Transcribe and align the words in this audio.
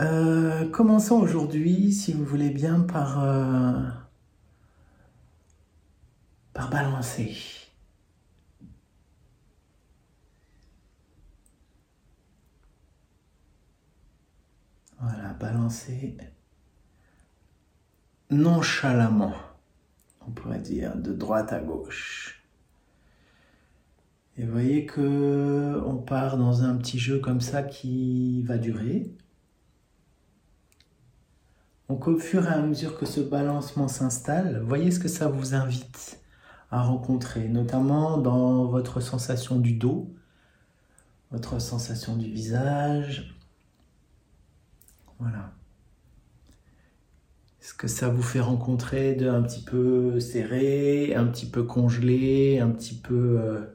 Euh, 0.00 0.68
commençons 0.70 1.16
aujourd'hui, 1.16 1.92
si 1.92 2.12
vous 2.12 2.24
voulez 2.24 2.50
bien, 2.50 2.80
par, 2.80 3.24
euh, 3.24 3.82
par 6.52 6.70
balancer. 6.70 7.36
Voilà, 15.00 15.32
balancer 15.34 16.16
nonchalamment, 18.30 19.34
on 20.26 20.30
pourrait 20.30 20.58
dire, 20.60 20.96
de 20.96 21.12
droite 21.12 21.52
à 21.52 21.60
gauche. 21.60 22.42
Et 24.36 24.44
voyez 24.44 24.86
que 24.86 25.82
on 25.84 25.96
part 25.96 26.36
dans 26.36 26.62
un 26.62 26.76
petit 26.76 26.98
jeu 26.98 27.18
comme 27.18 27.40
ça 27.40 27.62
qui 27.62 28.42
va 28.42 28.58
durer. 28.58 29.10
Donc 31.88 32.06
au 32.06 32.18
fur 32.18 32.44
et 32.46 32.52
à 32.52 32.60
mesure 32.60 32.98
que 32.98 33.06
ce 33.06 33.20
balancement 33.20 33.88
s'installe, 33.88 34.60
voyez 34.62 34.90
ce 34.90 34.98
que 34.98 35.08
ça 35.08 35.28
vous 35.28 35.54
invite 35.54 36.20
à 36.70 36.82
rencontrer, 36.82 37.48
notamment 37.48 38.18
dans 38.18 38.66
votre 38.66 39.00
sensation 39.00 39.58
du 39.58 39.72
dos, 39.72 40.14
votre 41.30 41.60
sensation 41.60 42.16
du 42.16 42.30
visage. 42.30 43.34
Voilà. 45.18 45.52
Ce 47.60 47.72
que 47.72 47.88
ça 47.88 48.08
vous 48.08 48.22
fait 48.22 48.40
rencontrer 48.40 49.14
de 49.14 49.28
un 49.28 49.42
petit 49.42 49.62
peu 49.62 50.20
serré, 50.20 51.14
un 51.14 51.26
petit 51.26 51.46
peu 51.46 51.62
congelé, 51.62 52.60
un 52.60 52.70
petit 52.70 52.94
peu... 52.94 53.40
Euh, 53.40 53.66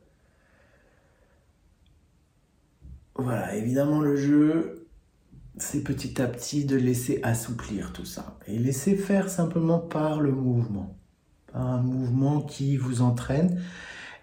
voilà, 3.16 3.56
évidemment 3.56 4.02
le 4.02 4.16
jeu, 4.16 4.83
c'est 5.58 5.84
petit 5.84 6.22
à 6.22 6.28
petit 6.28 6.66
de 6.66 6.76
laisser 6.76 7.20
assouplir 7.24 7.94
tout 7.94 8.06
ça. 8.06 8.38
Et 8.48 8.58
laisser 8.58 8.96
faire 8.96 9.30
simplement 9.30 9.80
par 9.80 10.20
le 10.20 10.32
mouvement. 10.32 10.98
Un 11.54 11.82
mouvement 11.82 12.42
qui 12.42 12.78
vous 12.78 13.02
entraîne. 13.02 13.62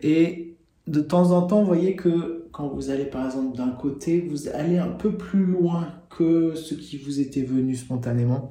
Et 0.00 0.56
de 0.86 1.00
temps 1.00 1.30
en 1.30 1.42
temps, 1.42 1.62
voyez 1.62 1.94
que 1.94 2.48
quand 2.52 2.68
vous 2.68 2.90
allez 2.90 3.04
par 3.04 3.26
exemple 3.26 3.56
d'un 3.56 3.70
côté, 3.70 4.20
vous 4.20 4.48
allez 4.48 4.78
un 4.78 4.90
peu 4.90 5.16
plus 5.16 5.46
loin 5.46 5.94
que 6.10 6.54
ce 6.54 6.74
qui 6.74 6.98
vous 6.98 7.20
était 7.20 7.42
venu 7.42 7.76
spontanément. 7.76 8.50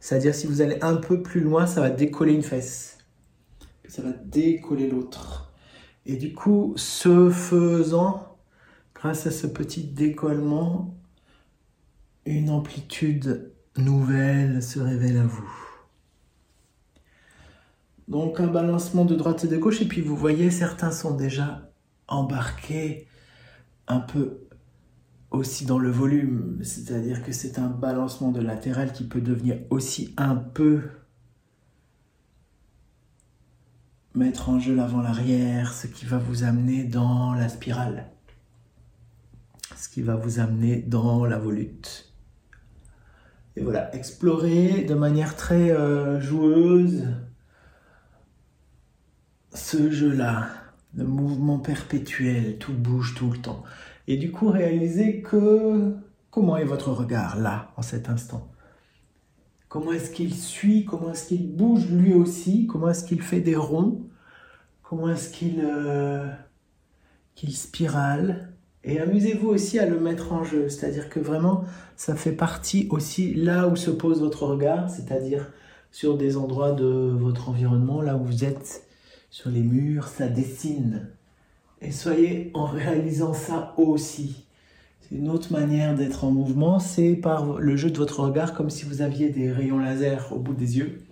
C'est-à-dire 0.00 0.34
si 0.34 0.46
vous 0.46 0.62
allez 0.62 0.78
un 0.80 0.96
peu 0.96 1.22
plus 1.22 1.40
loin, 1.40 1.66
ça 1.66 1.80
va 1.80 1.90
décoller 1.90 2.32
une 2.32 2.42
fesse. 2.42 2.98
Ça 3.86 4.02
va 4.02 4.12
décoller 4.12 4.88
l'autre. 4.88 5.52
Et 6.06 6.16
du 6.16 6.32
coup, 6.32 6.72
ce 6.76 7.28
faisant, 7.28 8.38
grâce 8.94 9.26
à 9.26 9.30
ce 9.30 9.46
petit 9.46 9.84
décollement, 9.84 10.97
une 12.26 12.50
amplitude 12.50 13.52
nouvelle 13.76 14.62
se 14.62 14.78
révèle 14.78 15.18
à 15.18 15.26
vous. 15.26 15.50
Donc 18.08 18.40
un 18.40 18.46
balancement 18.46 19.04
de 19.04 19.14
droite 19.14 19.44
et 19.44 19.48
de 19.48 19.56
gauche, 19.56 19.82
et 19.82 19.86
puis 19.86 20.00
vous 20.00 20.16
voyez, 20.16 20.50
certains 20.50 20.90
sont 20.90 21.14
déjà 21.14 21.70
embarqués 22.06 23.06
un 23.86 24.00
peu 24.00 24.48
aussi 25.30 25.66
dans 25.66 25.78
le 25.78 25.90
volume, 25.90 26.58
c'est-à-dire 26.62 27.22
que 27.22 27.32
c'est 27.32 27.58
un 27.58 27.68
balancement 27.68 28.32
de 28.32 28.40
latéral 28.40 28.92
qui 28.92 29.04
peut 29.04 29.20
devenir 29.20 29.58
aussi 29.68 30.14
un 30.16 30.36
peu 30.36 30.82
mettre 34.14 34.48
en 34.48 34.58
jeu 34.58 34.74
l'avant-l'arrière, 34.74 35.72
ce 35.74 35.86
qui 35.86 36.06
va 36.06 36.18
vous 36.18 36.44
amener 36.44 36.84
dans 36.84 37.34
la 37.34 37.48
spirale, 37.50 38.10
ce 39.76 39.88
qui 39.90 40.00
va 40.00 40.16
vous 40.16 40.40
amener 40.40 40.76
dans 40.76 41.26
la 41.26 41.38
volute. 41.38 42.07
Et 43.58 43.62
voilà, 43.64 43.92
explorer 43.92 44.84
de 44.84 44.94
manière 44.94 45.34
très 45.34 45.72
euh, 45.72 46.20
joueuse 46.20 47.08
ce 49.52 49.90
jeu-là, 49.90 50.46
le 50.94 51.02
mouvement 51.02 51.58
perpétuel, 51.58 52.58
tout 52.58 52.72
bouge 52.72 53.16
tout 53.16 53.32
le 53.32 53.38
temps. 53.38 53.64
Et 54.06 54.16
du 54.16 54.30
coup, 54.30 54.48
réalisez 54.48 55.22
que 55.22 55.96
comment 56.30 56.56
est 56.56 56.64
votre 56.64 56.92
regard 56.92 57.36
là, 57.36 57.72
en 57.76 57.82
cet 57.82 58.08
instant? 58.08 58.48
Comment 59.68 59.90
est-ce 59.90 60.12
qu'il 60.12 60.34
suit? 60.34 60.84
Comment 60.84 61.10
est-ce 61.10 61.26
qu'il 61.26 61.56
bouge 61.56 61.90
lui 61.90 62.14
aussi? 62.14 62.68
Comment 62.68 62.90
est-ce 62.90 63.04
qu'il 63.04 63.22
fait 63.22 63.40
des 63.40 63.56
ronds? 63.56 64.06
Comment 64.84 65.10
est-ce 65.10 65.30
qu'il 65.30 65.64
euh, 65.64 66.30
qu'il 67.34 67.56
spirale? 67.56 68.52
Et 68.88 69.00
amusez-vous 69.00 69.48
aussi 69.48 69.78
à 69.78 69.84
le 69.84 70.00
mettre 70.00 70.32
en 70.32 70.44
jeu. 70.44 70.70
C'est-à-dire 70.70 71.10
que 71.10 71.20
vraiment, 71.20 71.64
ça 71.94 72.16
fait 72.16 72.32
partie 72.32 72.88
aussi 72.90 73.34
là 73.34 73.68
où 73.68 73.76
se 73.76 73.90
pose 73.90 74.20
votre 74.20 74.46
regard, 74.46 74.88
c'est-à-dire 74.88 75.52
sur 75.92 76.16
des 76.16 76.38
endroits 76.38 76.72
de 76.72 77.14
votre 77.14 77.50
environnement, 77.50 78.00
là 78.00 78.16
où 78.16 78.24
vous 78.24 78.44
êtes, 78.44 78.84
sur 79.30 79.50
les 79.50 79.60
murs, 79.60 80.08
ça 80.08 80.26
dessine. 80.28 81.06
Et 81.82 81.92
soyez 81.92 82.50
en 82.54 82.64
réalisant 82.64 83.34
ça 83.34 83.74
aussi. 83.76 84.46
C'est 85.02 85.16
une 85.16 85.28
autre 85.28 85.52
manière 85.52 85.94
d'être 85.94 86.24
en 86.24 86.30
mouvement, 86.30 86.78
c'est 86.78 87.14
par 87.14 87.58
le 87.58 87.76
jeu 87.76 87.90
de 87.90 87.98
votre 87.98 88.20
regard, 88.20 88.54
comme 88.54 88.70
si 88.70 88.86
vous 88.86 89.02
aviez 89.02 89.28
des 89.28 89.52
rayons 89.52 89.78
laser 89.78 90.32
au 90.32 90.38
bout 90.38 90.54
des 90.54 90.78
yeux. 90.78 91.02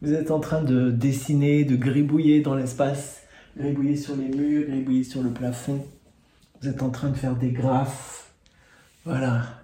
Vous 0.00 0.14
êtes 0.14 0.30
en 0.30 0.40
train 0.40 0.62
de 0.62 0.90
dessiner, 0.90 1.64
de 1.64 1.76
gribouiller 1.76 2.40
dans 2.40 2.54
l'espace, 2.54 3.22
gribouiller 3.58 3.96
sur 3.96 4.16
les 4.16 4.28
murs, 4.28 4.66
gribouiller 4.66 5.04
sur 5.04 5.22
le 5.22 5.30
plafond. 5.30 5.84
Vous 6.60 6.68
êtes 6.68 6.82
en 6.82 6.90
train 6.90 7.10
de 7.10 7.16
faire 7.16 7.36
des 7.36 7.52
graphes. 7.52 8.32
Voilà. 9.04 9.60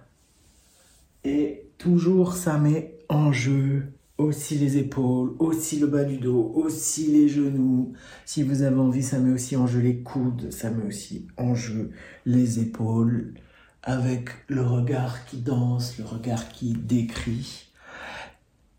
Et 1.24 1.62
toujours 1.78 2.34
ça 2.34 2.58
met 2.58 2.98
en 3.08 3.32
jeu 3.32 3.92
aussi 4.18 4.56
les 4.58 4.76
épaules, 4.76 5.34
aussi 5.38 5.78
le 5.78 5.86
bas 5.86 6.04
du 6.04 6.18
dos, 6.18 6.52
aussi 6.54 7.08
les 7.08 7.28
genoux. 7.28 7.92
Si 8.24 8.42
vous 8.42 8.62
avez 8.62 8.78
envie, 8.78 9.02
ça 9.02 9.18
met 9.18 9.32
aussi 9.32 9.56
en 9.56 9.66
jeu 9.66 9.80
les 9.80 9.98
coudes, 9.98 10.52
ça 10.52 10.70
met 10.70 10.86
aussi 10.86 11.26
en 11.36 11.54
jeu 11.54 11.90
les 12.24 12.60
épaules, 12.60 13.34
avec 13.82 14.30
le 14.48 14.62
regard 14.62 15.24
qui 15.26 15.38
danse, 15.38 15.98
le 15.98 16.04
regard 16.04 16.48
qui 16.48 16.72
décrit. 16.72 17.70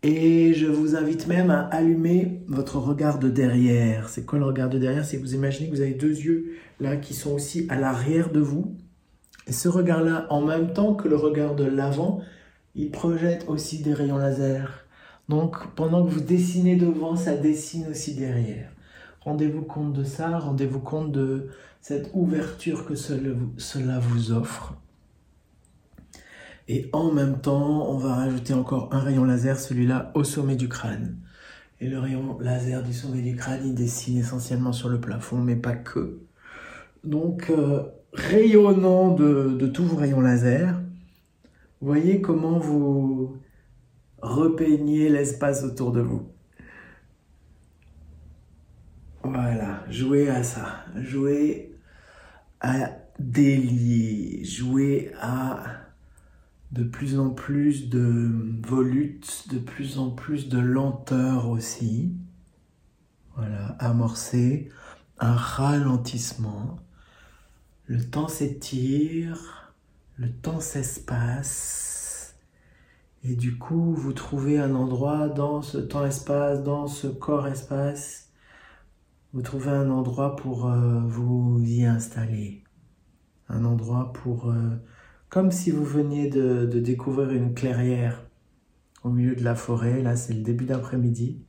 Et 0.08 0.54
je 0.54 0.66
vous 0.66 0.94
invite 0.94 1.26
même 1.26 1.50
à 1.50 1.62
allumer 1.62 2.40
votre 2.46 2.78
regard 2.78 3.18
de 3.18 3.28
derrière. 3.28 4.08
C'est 4.08 4.24
quoi 4.24 4.38
le 4.38 4.44
regard 4.44 4.70
de 4.70 4.78
derrière? 4.78 5.04
C'est 5.04 5.16
que 5.16 5.22
vous 5.22 5.34
imaginez 5.34 5.68
que 5.68 5.74
vous 5.74 5.80
avez 5.80 5.94
deux 5.94 6.16
yeux 6.16 6.52
là 6.78 6.96
qui 6.96 7.12
sont 7.12 7.32
aussi 7.32 7.66
à 7.68 7.74
l'arrière 7.74 8.30
de 8.30 8.38
vous. 8.38 8.76
Et 9.48 9.52
ce 9.52 9.68
regard-là, 9.68 10.28
en 10.30 10.42
même 10.42 10.72
temps 10.72 10.94
que 10.94 11.08
le 11.08 11.16
regard 11.16 11.56
de 11.56 11.64
l'avant, 11.64 12.20
il 12.76 12.92
projette 12.92 13.46
aussi 13.48 13.82
des 13.82 13.94
rayons 13.94 14.16
laser 14.16 14.86
donc 15.28 15.74
pendant 15.74 16.04
que 16.04 16.10
vous 16.10 16.20
dessinez 16.20 16.76
devant, 16.76 17.16
ça 17.16 17.36
dessine 17.36 17.88
aussi 17.90 18.14
derrière. 18.14 18.70
Rendez-vous 19.20 19.62
compte 19.62 19.92
de 19.92 20.04
ça, 20.04 20.38
rendez-vous 20.38 20.78
compte 20.78 21.10
de 21.10 21.48
cette 21.80 22.10
ouverture 22.14 22.86
que 22.86 22.94
cela 22.94 23.98
vous 23.98 24.32
offre. 24.32 24.74
Et 26.68 26.88
en 26.92 27.12
même 27.12 27.40
temps, 27.40 27.88
on 27.88 27.96
va 27.96 28.14
rajouter 28.14 28.52
encore 28.52 28.88
un 28.92 28.98
rayon 28.98 29.24
laser, 29.24 29.58
celui-là 29.58 30.10
au 30.14 30.24
sommet 30.24 30.56
du 30.56 30.68
crâne. 30.68 31.18
Et 31.80 31.88
le 31.88 31.98
rayon 31.98 32.38
laser 32.40 32.82
du 32.82 32.92
sommet 32.92 33.22
du 33.22 33.36
crâne, 33.36 33.60
il 33.64 33.74
dessine 33.74 34.18
essentiellement 34.18 34.72
sur 34.72 34.88
le 34.88 35.00
plafond, 35.00 35.38
mais 35.38 35.56
pas 35.56 35.76
que. 35.76 36.20
Donc, 37.04 37.50
euh, 37.50 37.84
rayonnant 38.14 39.14
de, 39.14 39.66
tous 39.68 39.84
vos 39.84 39.96
rayons 39.96 40.20
laser, 40.20 40.80
voyez 41.80 42.20
comment 42.20 42.58
vous 42.58 43.36
repeignez 44.20 45.08
l'espace 45.08 45.62
autour 45.62 45.92
de 45.92 46.00
vous. 46.00 46.28
Voilà, 49.22 49.84
jouez 49.88 50.28
à 50.28 50.42
ça. 50.42 50.84
Jouez 50.96 51.76
à 52.60 52.90
délier. 53.18 54.44
Jouez 54.44 55.12
à 55.20 55.85
de 56.72 56.84
plus 56.84 57.18
en 57.18 57.30
plus 57.30 57.88
de 57.88 58.30
volutes, 58.66 59.48
de 59.52 59.58
plus 59.58 59.98
en 59.98 60.10
plus 60.10 60.48
de 60.48 60.58
lenteur 60.58 61.48
aussi. 61.48 62.14
Voilà, 63.36 63.76
amorcer 63.78 64.70
un 65.18 65.34
ralentissement. 65.34 66.78
Le 67.86 68.02
temps 68.04 68.28
s'étire, 68.28 69.74
le 70.16 70.30
temps 70.32 70.60
s'espace 70.60 71.86
et 73.28 73.34
du 73.34 73.58
coup, 73.58 73.92
vous 73.92 74.12
trouvez 74.12 74.60
un 74.60 74.76
endroit 74.76 75.28
dans 75.28 75.60
ce 75.60 75.78
temps-espace, 75.78 76.62
dans 76.62 76.86
ce 76.86 77.08
corps-espace, 77.08 78.30
vous 79.32 79.42
trouvez 79.42 79.70
un 79.70 79.90
endroit 79.90 80.36
pour 80.36 80.66
euh, 80.66 81.00
vous 81.00 81.60
y 81.64 81.84
installer. 81.84 82.62
Un 83.48 83.64
endroit 83.64 84.12
pour... 84.12 84.50
Euh, 84.50 84.76
comme 85.28 85.50
si 85.50 85.70
vous 85.70 85.84
veniez 85.84 86.28
de, 86.28 86.66
découvrir 86.80 87.30
une 87.30 87.54
clairière 87.54 88.24
au 89.02 89.10
milieu 89.10 89.34
de 89.34 89.44
la 89.44 89.54
forêt. 89.54 90.02
Là, 90.02 90.16
c'est 90.16 90.34
le 90.34 90.42
début 90.42 90.64
d'après-midi. 90.64 91.42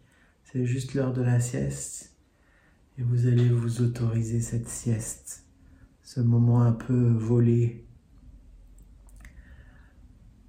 C'est 0.44 0.66
juste 0.66 0.94
l'heure 0.94 1.14
de 1.14 1.22
la 1.22 1.40
sieste. 1.40 2.16
Et 2.98 3.04
vous 3.04 3.28
allez 3.28 3.50
vous 3.50 3.82
autoriser 3.82 4.42
cette 4.42 4.68
sieste. 4.68 5.46
Ce 6.04 6.20
moment 6.20 6.62
un 6.62 6.72
peu 6.72 7.12
volé 7.12 7.86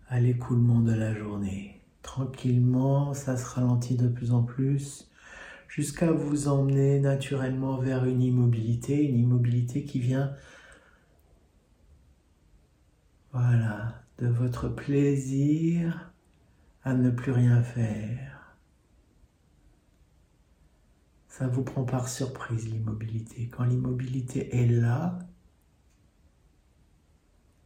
à 0.09 0.21
l'écoulement 0.21 0.81
de 0.81 0.93
la 0.93 1.15
journée. 1.15 1.83
Tranquillement, 2.03 3.13
ça 3.13 3.37
se 3.37 3.45
ralentit 3.45 3.97
de 3.97 4.09
plus 4.09 4.33
en 4.33 4.43
plus 4.43 5.09
jusqu'à 5.69 6.11
vous 6.11 6.49
emmener 6.49 6.99
naturellement 6.99 7.77
vers 7.77 8.05
une 8.07 8.23
immobilité, 8.23 9.03
une 9.05 9.19
immobilité 9.19 9.85
qui 9.85 10.01
vient 10.01 10.33
voilà, 13.41 14.03
de 14.19 14.27
votre 14.27 14.69
plaisir 14.69 16.13
à 16.83 16.95
ne 16.95 17.09
plus 17.09 17.31
rien 17.31 17.63
faire. 17.63 18.57
Ça 21.29 21.47
vous 21.47 21.63
prend 21.63 21.85
par 21.85 22.09
surprise 22.09 22.69
l'immobilité. 22.69 23.49
Quand 23.49 23.63
l'immobilité 23.63 24.57
est 24.57 24.67
là, 24.67 25.21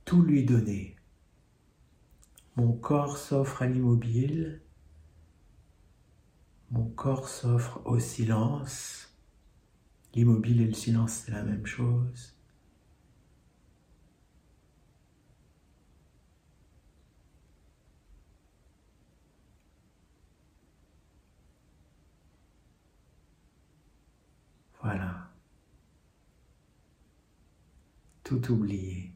tout 0.04 0.20
lui 0.20 0.44
donner. 0.44 0.96
Mon 2.56 2.74
corps 2.74 3.16
s'offre 3.16 3.62
à 3.62 3.66
l'immobile, 3.66 4.60
mon 6.70 6.84
corps 6.84 7.28
s'offre 7.28 7.80
au 7.86 7.98
silence. 7.98 9.16
L'immobile 10.14 10.60
et 10.60 10.66
le 10.66 10.74
silence, 10.74 11.22
c'est 11.24 11.32
la 11.32 11.42
même 11.42 11.64
chose. 11.64 12.36
Voilà. 24.82 25.30
Tout 28.24 28.52
oublier. 28.52 29.12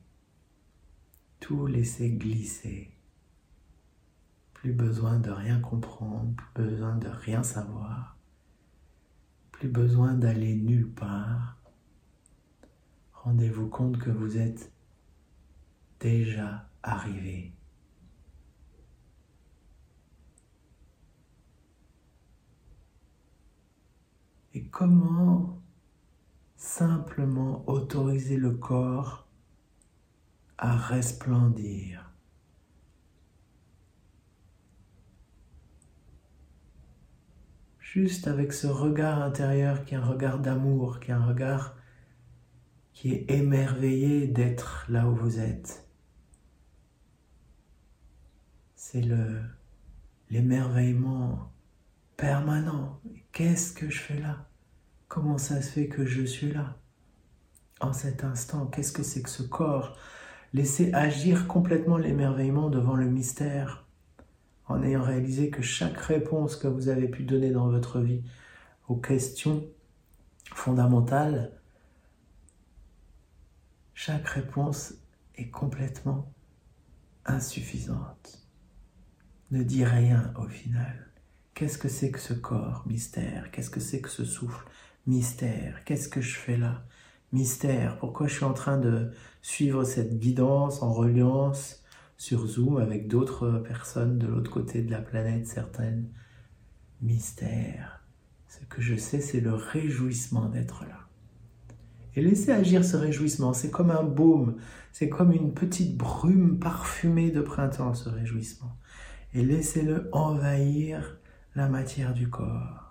Tout 1.41 1.67
laisser 1.67 2.11
glisser. 2.11 2.91
Plus 4.55 4.73
besoin 4.73 5.19
de 5.21 5.31
rien 5.31 5.61
comprendre, 5.61 6.35
plus 6.35 6.65
besoin 6.65 6.97
de 6.97 7.09
rien 7.09 7.43
savoir. 7.43 8.17
Plus 9.53 9.69
besoin 9.69 10.15
d'aller 10.15 10.57
nulle 10.57 10.91
part. 10.91 11.57
Rendez-vous 13.13 13.69
compte 13.69 13.99
que 13.99 14.11
vous 14.11 14.37
êtes 14.39 14.73
déjà 16.01 16.69
arrivé. 16.83 17.53
Et 24.55 24.65
comment 24.69 25.56
simplement 26.67 27.65
autoriser 27.69 28.37
le 28.37 28.51
corps 28.51 29.29
à 30.59 30.77
resplendir. 30.77 32.11
Juste 37.79 38.27
avec 38.27 38.53
ce 38.53 38.67
regard 38.67 39.23
intérieur 39.23 39.85
qui 39.85 39.95
est 39.95 39.97
un 39.97 40.05
regard 40.05 40.41
d'amour, 40.41 40.99
qui 40.99 41.13
est 41.13 41.15
un 41.15 41.25
regard 41.25 41.77
qui 42.93 43.13
est 43.13 43.31
émerveillé 43.31 44.27
d'être 44.27 44.87
là 44.89 45.09
où 45.09 45.15
vous 45.15 45.39
êtes. 45.39 45.89
C'est 48.75 49.03
le 49.03 49.41
l'émerveillement 50.31 51.53
permanent. 52.17 53.01
Qu'est-ce 53.31 53.73
que 53.73 53.89
je 53.89 54.01
fais 54.01 54.19
là? 54.19 54.49
Comment 55.09 55.39
ça 55.39 55.63
se 55.63 55.71
fait 55.71 55.89
que 55.89 56.05
je 56.05 56.23
suis 56.23 56.53
là? 56.53 56.77
En 57.81 57.93
cet 57.93 58.25
instant, 58.25 58.67
qu'est-ce 58.67 58.93
que 58.93 59.03
c'est 59.03 59.23
que 59.23 59.31
ce 59.31 59.43
corps? 59.43 59.97
Laissez 60.53 60.93
agir 60.93 61.47
complètement 61.47 61.97
l'émerveillement 61.97 62.71
devant 62.71 62.95
le 62.95 63.09
mystère, 63.09 63.87
en 64.67 64.83
ayant 64.83 65.03
réalisé 65.03 65.51
que 65.51 65.63
chaque 65.63 65.99
réponse 65.99 66.57
que 66.57 66.69
vous 66.69 66.89
avez 66.89 67.09
pu 67.09 67.23
donner 67.23 67.51
dans 67.51 67.69
votre 67.69 68.01
vie 68.01 68.23
aux 68.89 68.97
questions 68.97 69.65
fondamentales, 70.55 71.53
chaque 73.95 74.29
réponse 74.29 74.95
est 75.37 75.51
complètement 75.51 76.33
insuffisante. 77.25 78.47
Ne 79.51 79.63
dit 79.63 79.85
rien 79.85 80.33
au 80.37 80.49
final. 80.49 81.11
Qu'est-ce 81.55 81.79
que 81.79 81.89
c'est 81.89 82.11
que 82.11 82.19
ce 82.19 82.35
corps 82.35 82.85
Mystère? 82.87 83.51
Qu'est-ce 83.51 83.71
que 83.71 83.81
c'est 83.81 84.01
que 84.01 84.09
ce 84.09 84.25
souffle? 84.25 84.67
Mystère. 85.07 85.85
Qu'est-ce 85.85 86.09
que 86.09 86.21
je 86.21 86.37
fais 86.37 86.57
là? 86.57 86.85
Mystère. 87.33 87.99
Pourquoi 87.99 88.27
je 88.27 88.35
suis 88.35 88.45
en 88.45 88.55
train 88.55 88.77
de 88.77 89.13
suivre 89.41 89.85
cette 89.85 90.19
guidance 90.19 90.83
en 90.83 90.93
reliance 90.93 91.85
sur 92.17 92.47
Zoom 92.47 92.79
avec 92.79 93.07
d'autres 93.07 93.59
personnes 93.59 94.19
de 94.19 94.27
l'autre 94.27 94.51
côté 94.51 94.83
de 94.83 94.91
la 94.91 95.01
planète, 95.01 95.47
certaines? 95.47 96.09
Mystère. 97.03 98.03
Ce 98.49 98.65
que 98.65 98.81
je 98.81 98.97
sais, 98.97 99.21
c'est 99.21 99.41
le 99.41 99.55
réjouissement 99.55 100.49
d'être 100.49 100.85
là. 100.85 101.07
Et 102.17 102.23
laissez 102.23 102.51
agir 102.51 102.85
ce 102.85 102.97
réjouissement. 102.97 103.53
C'est 103.53 103.71
comme 103.71 103.91
un 103.91 104.03
baume. 104.03 104.57
C'est 104.93 105.11
comme 105.11 105.31
une 105.31 105.53
petite 105.53 105.97
brume 105.97 106.59
parfumée 106.59 107.31
de 107.31 107.43
printemps, 107.43 107.95
ce 107.95 108.09
réjouissement. 108.09 108.77
Et 109.35 109.45
laissez-le 109.45 110.09
envahir 110.13 111.19
la 111.55 111.69
matière 111.69 112.15
du 112.15 112.29
corps. 112.29 112.86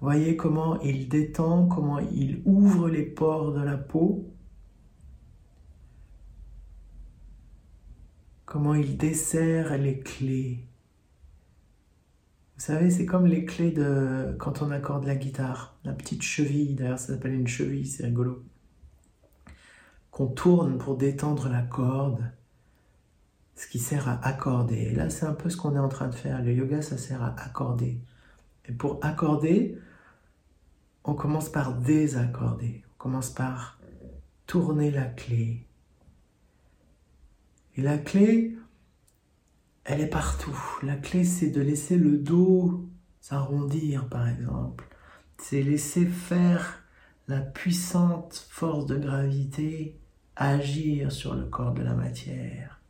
Voyez 0.00 0.34
comment 0.36 0.80
il 0.80 1.08
détend, 1.08 1.66
comment 1.66 1.98
il 1.98 2.40
ouvre 2.46 2.88
les 2.88 3.02
pores 3.02 3.52
de 3.52 3.60
la 3.60 3.76
peau, 3.76 4.32
comment 8.46 8.74
il 8.74 8.96
dessert 8.96 9.76
les 9.76 10.00
clés. 10.00 10.66
Vous 12.56 12.62
savez, 12.62 12.90
c'est 12.90 13.04
comme 13.04 13.26
les 13.26 13.44
clés 13.44 13.72
de 13.72 14.34
quand 14.38 14.62
on 14.62 14.70
accorde 14.70 15.04
la 15.04 15.16
guitare, 15.16 15.78
la 15.84 15.92
petite 15.92 16.22
cheville, 16.22 16.74
d'ailleurs 16.74 16.98
ça 16.98 17.08
s'appelle 17.08 17.34
une 17.34 17.46
cheville, 17.46 17.86
c'est 17.86 18.04
rigolo, 18.04 18.42
qu'on 20.10 20.28
tourne 20.28 20.78
pour 20.78 20.96
détendre 20.96 21.48
la 21.50 21.62
corde, 21.62 22.22
ce 23.54 23.66
qui 23.66 23.78
sert 23.78 24.08
à 24.08 24.26
accorder. 24.26 24.76
Et 24.76 24.94
là, 24.94 25.10
c'est 25.10 25.26
un 25.26 25.34
peu 25.34 25.50
ce 25.50 25.58
qu'on 25.58 25.76
est 25.76 25.78
en 25.78 25.88
train 25.88 26.08
de 26.08 26.14
faire. 26.14 26.42
Le 26.42 26.52
yoga, 26.52 26.80
ça 26.80 26.96
sert 26.96 27.22
à 27.22 27.38
accorder. 27.38 28.00
Et 28.66 28.72
pour 28.72 28.98
accorder, 29.02 29.78
on 31.10 31.14
commence 31.14 31.48
par 31.48 31.74
désaccorder, 31.74 32.84
on 32.92 32.98
commence 32.98 33.30
par 33.30 33.80
tourner 34.46 34.92
la 34.92 35.06
clé. 35.06 35.66
Et 37.76 37.82
la 37.82 37.98
clé, 37.98 38.56
elle 39.82 40.02
est 40.02 40.06
partout. 40.06 40.56
La 40.84 40.94
clé, 40.94 41.24
c'est 41.24 41.50
de 41.50 41.60
laisser 41.60 41.96
le 41.96 42.16
dos 42.16 42.88
s'arrondir, 43.20 44.08
par 44.08 44.28
exemple. 44.28 44.88
C'est 45.38 45.62
laisser 45.62 46.06
faire 46.06 46.84
la 47.26 47.40
puissante 47.40 48.46
force 48.48 48.86
de 48.86 48.96
gravité 48.96 49.98
agir 50.36 51.10
sur 51.10 51.34
le 51.34 51.46
corps 51.46 51.74
de 51.74 51.82
la 51.82 51.94
matière. 51.94 52.80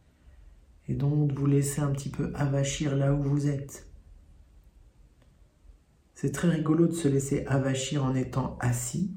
Et 0.88 0.94
donc 0.94 1.32
vous 1.32 1.46
laisser 1.46 1.80
un 1.80 1.90
petit 1.92 2.10
peu 2.10 2.32
avachir 2.34 2.96
là 2.96 3.14
où 3.14 3.22
vous 3.22 3.48
êtes. 3.48 3.89
C'est 6.20 6.32
très 6.32 6.50
rigolo 6.50 6.86
de 6.86 6.92
se 6.92 7.08
laisser 7.08 7.46
avachir 7.46 8.04
en 8.04 8.14
étant 8.14 8.58
assis. 8.60 9.16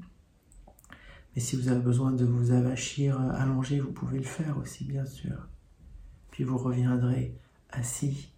Mais 1.34 1.42
si 1.42 1.54
vous 1.54 1.68
avez 1.68 1.82
besoin 1.82 2.12
de 2.12 2.24
vous 2.24 2.50
avachir 2.50 3.20
allongé, 3.20 3.78
vous 3.78 3.92
pouvez 3.92 4.16
le 4.16 4.24
faire 4.24 4.56
aussi, 4.56 4.86
bien 4.86 5.04
sûr. 5.04 5.50
Puis 6.30 6.44
vous 6.44 6.56
reviendrez 6.56 7.38
assis 7.68 8.32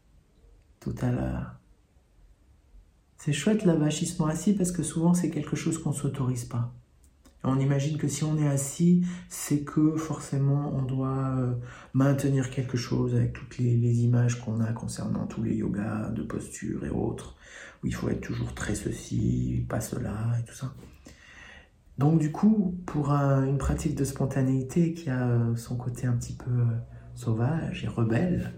tout 0.80 0.96
à 1.00 1.12
l'heure. 1.12 1.60
C'est 3.18 3.32
chouette 3.32 3.64
l'avachissement 3.64 4.26
assis 4.26 4.52
parce 4.52 4.72
que 4.72 4.82
souvent 4.82 5.14
c'est 5.14 5.30
quelque 5.30 5.54
chose 5.54 5.78
qu'on 5.78 5.90
ne 5.90 5.94
s'autorise 5.94 6.46
pas. 6.46 6.74
On 7.48 7.60
imagine 7.60 7.96
que 7.96 8.08
si 8.08 8.24
on 8.24 8.36
est 8.38 8.48
assis, 8.48 9.06
c'est 9.28 9.60
que 9.60 9.96
forcément 9.96 10.72
on 10.74 10.82
doit 10.82 11.36
euh, 11.38 11.52
maintenir 11.94 12.50
quelque 12.50 12.76
chose 12.76 13.14
avec 13.14 13.34
toutes 13.34 13.58
les, 13.58 14.00
images 14.00 14.40
qu'on 14.40 14.60
a 14.60 14.72
concernant 14.72 15.26
tous 15.28 15.44
les 15.44 15.54
yogas 15.54 16.10
de 16.10 16.24
posture 16.24 16.84
et 16.84 16.90
autres 16.90 17.36
où 17.82 17.86
il 17.86 17.94
faut 17.94 18.08
être 18.08 18.20
toujours 18.20 18.52
très 18.52 18.74
ceci, 18.74 19.64
pas 19.68 19.80
cela 19.80 20.36
et 20.40 20.44
tout 20.44 20.54
ça. 20.54 20.74
Donc 21.98 22.18
du 22.18 22.32
coup, 22.32 22.74
pour 22.84 23.12
une 23.12 23.58
pratique 23.58 23.94
de 23.94 24.04
spontanéité 24.04 24.92
qui 24.92 25.08
a 25.08 25.28
euh, 25.28 25.54
son 25.54 25.76
côté 25.76 26.08
un 26.08 26.16
petit 26.16 26.34
peu 26.34 26.50
euh, 26.50 26.64
sauvage 27.14 27.84
et 27.84 27.88
rebelle, 27.88 28.54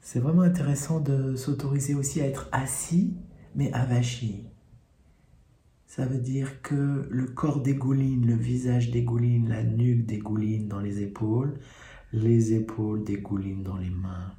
c'est 0.00 0.20
vraiment 0.20 0.42
intéressant 0.42 1.00
de 1.00 1.34
s'autoriser 1.34 1.96
aussi 1.96 2.20
à 2.20 2.26
être 2.26 2.48
assis, 2.52 3.16
mais 3.56 3.72
avachi. 3.72 4.51
Ça 5.94 6.06
veut 6.06 6.20
dire 6.20 6.62
que 6.62 7.06
le 7.10 7.26
corps 7.26 7.60
dégouline, 7.60 8.26
le 8.26 8.34
visage 8.34 8.90
dégouline, 8.90 9.50
la 9.50 9.62
nuque 9.62 10.06
dégouline 10.06 10.66
dans 10.66 10.80
les 10.80 11.02
épaules, 11.02 11.60
les 12.14 12.54
épaules 12.54 13.04
dégoulinent 13.04 13.62
dans 13.62 13.76
les 13.76 13.90
mains. 13.90 14.32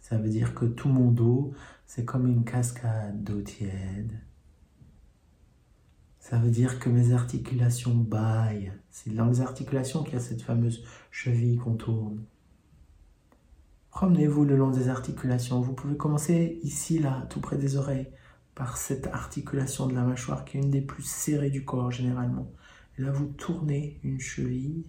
Ça 0.00 0.18
veut 0.18 0.28
dire 0.28 0.54
que 0.54 0.66
tout 0.66 0.90
mon 0.90 1.12
dos, 1.12 1.54
c'est 1.86 2.04
comme 2.04 2.26
une 2.26 2.44
cascade 2.44 3.24
d'eau 3.24 3.40
tiède. 3.40 4.20
Ça 6.18 6.38
veut 6.38 6.50
dire 6.50 6.78
que 6.78 6.90
mes 6.90 7.14
articulations 7.14 7.94
baillent. 7.94 8.74
C'est 8.90 9.14
dans 9.14 9.30
les 9.30 9.40
articulations 9.40 10.02
qu'il 10.02 10.12
y 10.12 10.16
a 10.18 10.20
cette 10.20 10.42
fameuse 10.42 10.84
cheville 11.10 11.56
qu'on 11.56 11.76
tourne. 11.76 12.22
Promenez-vous 13.92 14.44
le 14.44 14.58
long 14.58 14.72
des 14.72 14.90
articulations. 14.90 15.62
Vous 15.62 15.72
pouvez 15.72 15.96
commencer 15.96 16.60
ici, 16.62 16.98
là, 16.98 17.26
tout 17.30 17.40
près 17.40 17.56
des 17.56 17.76
oreilles, 17.76 18.10
par 18.60 18.76
cette 18.76 19.06
articulation 19.06 19.86
de 19.86 19.94
la 19.94 20.02
mâchoire 20.02 20.44
qui 20.44 20.58
est 20.58 20.60
une 20.60 20.70
des 20.70 20.82
plus 20.82 21.02
serrées 21.02 21.48
du 21.48 21.64
corps 21.64 21.90
généralement. 21.90 22.52
Et 22.98 23.00
là, 23.00 23.10
vous 23.10 23.28
tournez 23.28 23.98
une 24.02 24.20
cheville. 24.20 24.84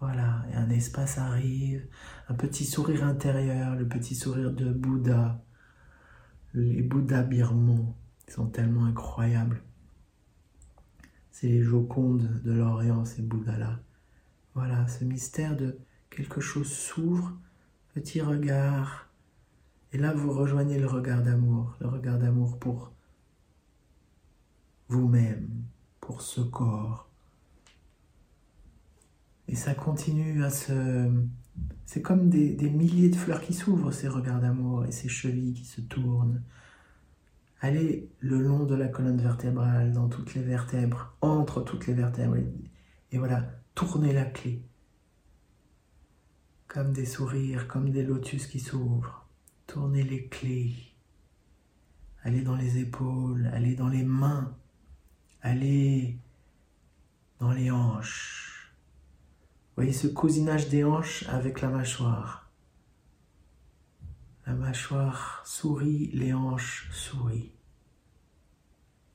Voilà, 0.00 0.46
et 0.50 0.54
un 0.54 0.70
espace 0.70 1.18
arrive, 1.18 1.86
un 2.30 2.34
petit 2.34 2.64
sourire 2.64 3.04
intérieur, 3.04 3.76
le 3.76 3.86
petit 3.86 4.14
sourire 4.14 4.50
de 4.50 4.72
Bouddha. 4.72 5.44
Les 6.54 6.80
Bouddhas 6.80 7.22
birmans 7.22 7.94
sont 8.28 8.46
tellement 8.46 8.86
incroyables. 8.86 9.60
C'est 11.32 11.48
les 11.48 11.62
Jocondes 11.62 12.40
de 12.42 12.52
l'Orient, 12.52 13.04
ces 13.04 13.20
Bouddhas-là. 13.20 13.78
Voilà, 14.54 14.88
ce 14.88 15.04
mystère 15.04 15.54
de 15.54 15.78
quelque 16.08 16.40
chose 16.40 16.72
s'ouvre, 16.72 17.36
petit 17.92 18.22
regard, 18.22 19.05
et 19.92 19.98
là 19.98 20.12
vous 20.12 20.32
rejoignez 20.32 20.78
le 20.78 20.86
regard 20.86 21.22
d'amour, 21.22 21.76
le 21.80 21.88
regard 21.88 22.18
d'amour 22.18 22.58
pour 22.58 22.92
vous-même, 24.88 25.48
pour 26.00 26.22
ce 26.22 26.40
corps. 26.40 27.08
Et 29.48 29.54
ça 29.54 29.74
continue 29.74 30.44
à 30.44 30.50
se... 30.50 31.10
C'est 31.86 32.02
comme 32.02 32.28
des, 32.28 32.56
milliers 32.70 33.08
de 33.08 33.16
fleurs 33.16 33.40
qui 33.40 33.54
s'ouvrent, 33.54 33.92
ces 33.92 34.08
regards 34.08 34.40
d'amour, 34.40 34.84
et 34.84 34.92
ces 34.92 35.08
chevilles 35.08 35.54
qui 35.54 35.64
se 35.64 35.80
tournent. 35.80 36.42
Allez 37.60 38.10
le 38.20 38.40
long 38.40 38.64
de 38.64 38.74
la 38.74 38.88
colonne 38.88 39.20
vertébrale, 39.20 39.92
dans 39.92 40.08
toutes 40.08 40.34
les 40.34 40.42
vertèbres, 40.42 41.16
entre 41.20 41.62
toutes 41.62 41.86
les 41.86 41.94
vertèbres. 41.94 42.36
Et 43.12 43.18
voilà, 43.18 43.50
tournez 43.74 44.12
la 44.12 44.24
clé 44.24 44.62
comme 46.76 46.92
des 46.92 47.06
sourires, 47.06 47.68
comme 47.68 47.90
des 47.90 48.02
lotus 48.02 48.46
qui 48.46 48.60
s'ouvrent. 48.60 49.25
Tournez 49.76 50.04
les 50.04 50.26
clés. 50.28 50.74
Allez 52.22 52.40
dans 52.40 52.56
les 52.56 52.78
épaules, 52.78 53.46
allez 53.52 53.74
dans 53.74 53.90
les 53.90 54.04
mains, 54.04 54.56
allez 55.42 56.18
dans 57.40 57.52
les 57.52 57.70
hanches. 57.70 58.74
Voyez 59.74 59.92
ce 59.92 60.06
cousinage 60.06 60.70
des 60.70 60.82
hanches 60.82 61.28
avec 61.28 61.60
la 61.60 61.68
mâchoire. 61.68 62.50
La 64.46 64.54
mâchoire 64.54 65.42
sourit, 65.44 66.10
les 66.14 66.32
hanches 66.32 66.88
sourient. 66.90 67.52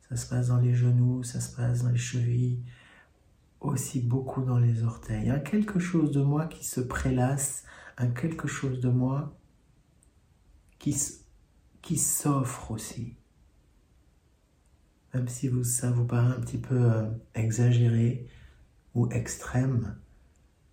Ça 0.09 0.15
se 0.15 0.29
passe 0.29 0.49
dans 0.49 0.59
les 0.59 0.75
genoux, 0.75 1.23
ça 1.23 1.41
se 1.41 1.55
passe 1.55 1.81
dans 1.81 1.89
les 1.89 1.97
chevilles, 1.97 2.63
aussi 3.61 3.99
beaucoup 3.99 4.43
dans 4.43 4.59
les 4.59 4.83
orteils. 4.83 5.31
Un 5.31 5.39
quelque 5.39 5.79
chose 5.79 6.11
de 6.11 6.21
moi 6.21 6.45
qui 6.45 6.63
se 6.63 6.81
prélasse, 6.81 7.63
un 7.97 8.11
quelque 8.11 8.47
chose 8.47 8.79
de 8.79 8.89
moi 8.89 9.40
qui, 10.81 11.97
s'offre 11.97 12.71
aussi. 12.71 13.15
Même 15.13 15.27
si 15.27 15.51
ça 15.63 15.91
vous 15.91 16.05
paraît 16.05 16.35
un 16.35 16.39
petit 16.39 16.57
peu 16.57 16.91
euh, 16.91 17.09
exagéré 17.35 18.27
ou 18.95 19.07
extrême, 19.09 19.99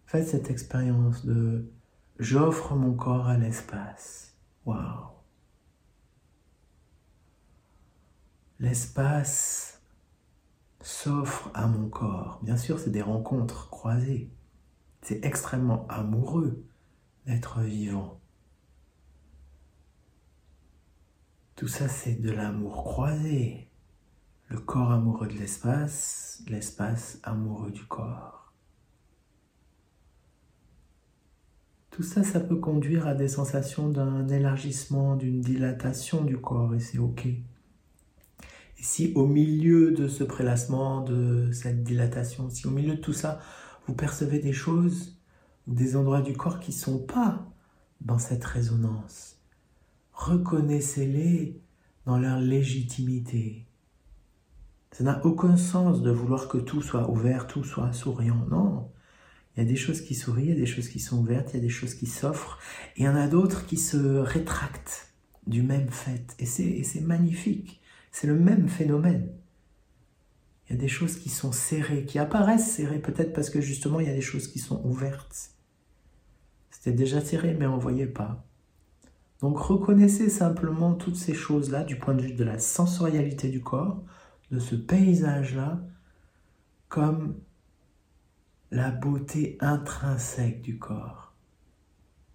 faites 0.07 0.29
cette 0.29 0.51
expérience 0.51 1.27
de 1.27 1.71
j'offre 2.19 2.75
mon 2.75 2.95
corps 2.95 3.27
à 3.27 3.37
l'espace. 3.37 4.35
Waouh! 4.65 5.09
L'espace 8.61 9.83
s'offre 10.81 11.51
à 11.55 11.67
mon 11.67 11.89
corps. 11.89 12.41
Bien 12.43 12.57
sûr, 12.57 12.79
c'est 12.79 12.91
des 12.91 13.03
rencontres 13.03 13.69
croisées. 13.71 14.31
C'est 15.03 15.25
extrêmement 15.25 15.87
amoureux 15.89 16.65
d'être 17.27 17.61
vivant. 17.61 18.18
Tout 21.59 21.67
ça, 21.67 21.89
c'est 21.89 22.23
de 22.23 22.31
l'amour 22.31 22.85
croisé. 22.85 23.69
Le 24.47 24.61
corps 24.61 24.93
amoureux 24.93 25.27
de 25.27 25.33
l'espace, 25.33 26.41
l'espace 26.47 27.19
amoureux 27.25 27.73
du 27.73 27.83
corps. 27.83 28.53
Tout 31.91 32.05
ça, 32.05 32.23
ça 32.23 32.39
peut 32.39 32.61
conduire 32.61 33.09
à 33.09 33.15
des 33.15 33.27
sensations 33.27 33.89
d'un 33.89 34.29
élargissement, 34.29 35.17
d'une 35.17 35.41
dilatation 35.41 36.23
du 36.23 36.39
corps, 36.39 36.77
et 36.77 36.79
c'est 36.79 36.99
OK. 36.99 37.27
Et 37.27 37.43
si 38.77 39.13
au 39.17 39.27
milieu 39.27 39.91
de 39.91 40.07
ce 40.07 40.23
prélassement, 40.23 41.01
de 41.01 41.51
cette 41.51 41.83
dilatation, 41.83 42.51
si 42.51 42.69
au 42.69 42.71
milieu 42.71 42.95
de 42.95 43.01
tout 43.01 43.13
ça, 43.13 43.41
vous 43.89 43.95
percevez 43.95 44.39
des 44.39 44.53
choses 44.53 45.19
des 45.67 45.97
endroits 45.97 46.23
du 46.23 46.37
corps 46.37 46.61
qui 46.61 46.71
ne 46.71 46.77
sont 46.77 47.01
pas 47.01 47.51
dans 48.01 48.21
cette 48.21 48.45
résonance, 48.45 49.38
reconnaissez-les 50.19 51.61
dans 52.05 52.19
leur 52.19 52.41
légitimité. 52.41 53.67
Ça 54.91 55.05
n'a 55.05 55.25
aucun 55.25 55.57
sens 55.57 56.03
de 56.03 56.11
vouloir 56.11 56.49
que 56.49 56.59
tout 56.59 56.83
soit 56.83 57.09
ouvert, 57.09 57.47
tout 57.47 57.63
soit 57.63 57.93
souriant. 57.93 58.45
Non. 58.51 58.91
Il 59.57 59.63
y 59.63 59.67
a 59.67 59.69
des 59.69 59.77
choses 59.77 60.01
qui 60.01 60.15
sourient, 60.15 60.47
il 60.47 60.51
y 60.51 60.53
a 60.53 60.57
des 60.57 60.67
choses 60.67 60.89
qui 60.89 60.99
sont 60.99 61.19
ouvertes, 61.19 61.51
il 61.53 61.57
y 61.57 61.61
a 61.61 61.63
des 61.63 61.69
choses 61.69 61.95
qui 61.95 62.07
s'offrent, 62.07 62.59
et 62.97 63.03
il 63.03 63.05
y 63.05 63.09
en 63.09 63.15
a 63.15 63.29
d'autres 63.29 63.65
qui 63.67 63.77
se 63.77 63.97
rétractent 63.97 65.13
du 65.47 65.63
même 65.63 65.89
fait. 65.89 66.35
Et 66.41 66.47
c'est 66.47 67.01
magnifique. 67.01 67.81
C'est 68.11 68.27
le 68.27 68.39
même 68.39 68.69
phénomène. 68.69 69.29
Il 70.69 70.75
y 70.75 70.79
a 70.79 70.81
des 70.81 70.89
choses 70.89 71.17
qui 71.17 71.29
sont 71.29 71.53
serrées, 71.53 72.05
qui 72.05 72.19
apparaissent 72.19 72.73
serrées, 72.73 72.99
peut-être 72.99 73.33
parce 73.33 73.51
que 73.51 73.61
justement 73.61 74.01
il 74.01 74.09
y 74.09 74.11
a 74.11 74.15
des 74.15 74.21
choses 74.21 74.49
qui 74.49 74.59
sont 74.59 74.85
ouvertes. 74.85 75.53
C'était 76.71 76.93
déjà 76.93 77.21
serré, 77.21 77.55
mais 77.55 77.67
on 77.67 77.77
ne 77.77 77.83
voyait 77.83 78.07
pas. 78.07 78.48
Donc 79.41 79.59
reconnaissez 79.59 80.29
simplement 80.29 80.95
toutes 80.95 81.17
ces 81.17 81.35
choses-là 81.35 81.85
du 81.85 81.97
point 81.97 82.15
de 82.15 82.23
vue 82.23 82.35
de 82.35 82.45
la 82.45 82.59
sensorialité 82.59 83.49
du 83.49 83.63
corps, 83.63 84.03
de 84.51 84.59
ce 84.59 84.75
paysage-là, 84.75 85.81
comme 86.89 87.37
la 88.71 88.91
beauté 88.91 89.57
intrinsèque 89.61 90.61
du 90.63 90.79
corps. 90.79 91.33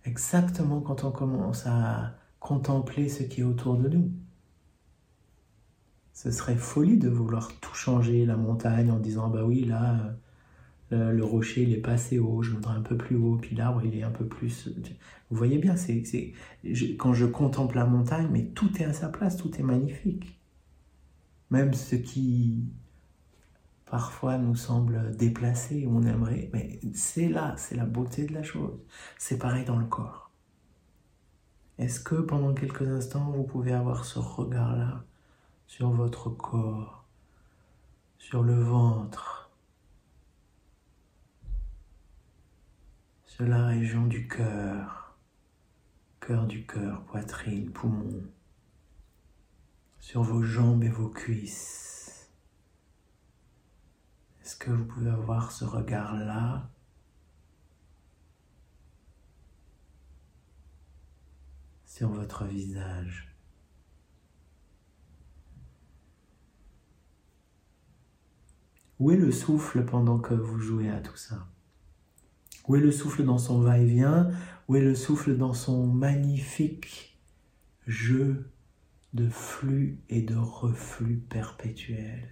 Exactement 0.06 0.82
quand 0.82 1.04
on 1.04 1.12
commence 1.12 1.66
à 1.66 2.16
contempler 2.40 3.10
ce 3.10 3.24
qui 3.24 3.42
est 3.42 3.46
autour 3.46 3.78
de 3.78 3.90
nous. 3.90 4.12
Ce 6.14 6.32
serait 6.32 6.56
folie 6.56 6.98
de 6.98 7.10
vouloir 7.10 7.52
tout 7.60 7.74
changer, 7.74 8.26
la 8.26 8.38
montagne, 8.38 8.92
en 8.92 9.00
disant 9.00 9.30
bah 9.30 9.44
oui, 9.44 9.66
là, 9.66 10.16
euh, 10.94 11.12
le, 11.12 11.24
rocher, 11.24 11.64
il 11.64 11.74
est 11.74 11.78
pas 11.78 11.94
assez 11.94 12.20
haut, 12.20 12.42
je 12.42 12.52
voudrais 12.52 12.76
un 12.76 12.82
peu 12.82 12.98
plus 12.98 13.16
haut, 13.16 13.38
puis 13.38 13.56
l'arbre, 13.56 13.82
il 13.84 13.98
est 13.98 14.04
un 14.04 14.12
peu 14.12 14.26
plus. 14.26 14.70
Vous 15.30 15.38
voyez 15.38 15.58
bien, 15.58 15.76
c'est, 15.76 16.04
quand 16.98 17.14
je 17.14 17.26
contemple 17.26 17.76
la 17.76 17.86
montagne, 17.86 18.28
mais 18.32 18.46
tout 18.46 18.70
est 18.80 18.86
à 18.86 18.94
sa 18.94 19.10
place, 19.10 19.38
tout 19.38 19.54
est 19.60 19.64
magnifique. 19.64 20.40
Même 21.50 21.74
ce 21.74 21.96
qui 21.96 22.66
parfois 23.86 24.38
nous 24.38 24.56
semble 24.56 25.16
déplacé, 25.16 25.88
on 25.88 26.04
aimerait, 26.04 26.50
mais 26.54 26.80
c'est 26.94 27.30
là, 27.30 27.56
c'est 27.58 27.76
la 27.76 27.86
beauté 27.86 28.26
de 28.26 28.34
la 28.34 28.44
chose. 28.44 28.80
C'est 29.18 29.38
pareil 29.38 29.66
dans 29.66 29.78
le 29.78 29.86
corps. 29.86 30.32
Est-ce 31.78 32.00
que 32.00 32.16
pendant 32.16 32.54
quelques 32.54 32.88
instants, 32.88 33.32
vous 33.32 33.44
pouvez 33.44 33.74
avoir 33.74 34.06
ce 34.06 34.20
regard-là 34.20 35.04
sur 35.68 35.90
votre 35.92 36.30
corps, 36.30 37.06
sur 38.20 38.44
le 38.44 38.62
ventre, 38.62 39.23
sur 43.36 43.48
la 43.48 43.66
région 43.66 44.06
du 44.06 44.28
cœur, 44.28 45.18
cœur 46.20 46.46
du 46.46 46.68
cœur, 46.68 47.04
poitrine, 47.06 47.72
poumon, 47.72 48.30
sur 50.00 50.22
vos 50.22 50.44
jambes 50.44 50.84
et 50.84 50.90
vos 50.90 51.10
cuisses. 51.10 52.32
Est-ce 54.40 54.56
que 54.56 54.70
vous 54.70 54.86
pouvez 54.86 55.10
avoir 55.10 55.52
ce 55.52 55.66
regard-là? 55.66 56.70
Sur 61.86 62.10
votre 62.10 62.46
visage. 62.46 63.36
Où 69.00 69.10
est 69.10 69.18
le 69.18 69.32
souffle 69.32 69.84
pendant 69.86 70.20
que 70.20 70.36
vous 70.36 70.60
jouez 70.60 70.92
à 70.92 71.00
tout 71.00 71.18
ça? 71.18 71.48
Où 72.68 72.76
est 72.76 72.80
le 72.80 72.92
souffle 72.92 73.24
dans 73.24 73.38
son 73.38 73.60
va-et-vient? 73.60 74.30
Où 74.68 74.76
est 74.76 74.82
le 74.82 74.96
souffle 74.96 75.38
dans 75.38 75.54
son 75.54 75.88
magnifique 75.88 77.20
jeu 77.88 78.50
de 79.14 79.28
flux 79.30 80.00
et 80.10 80.22
de 80.22 80.36
reflux 80.36 81.18
perpétuel? 81.18 82.30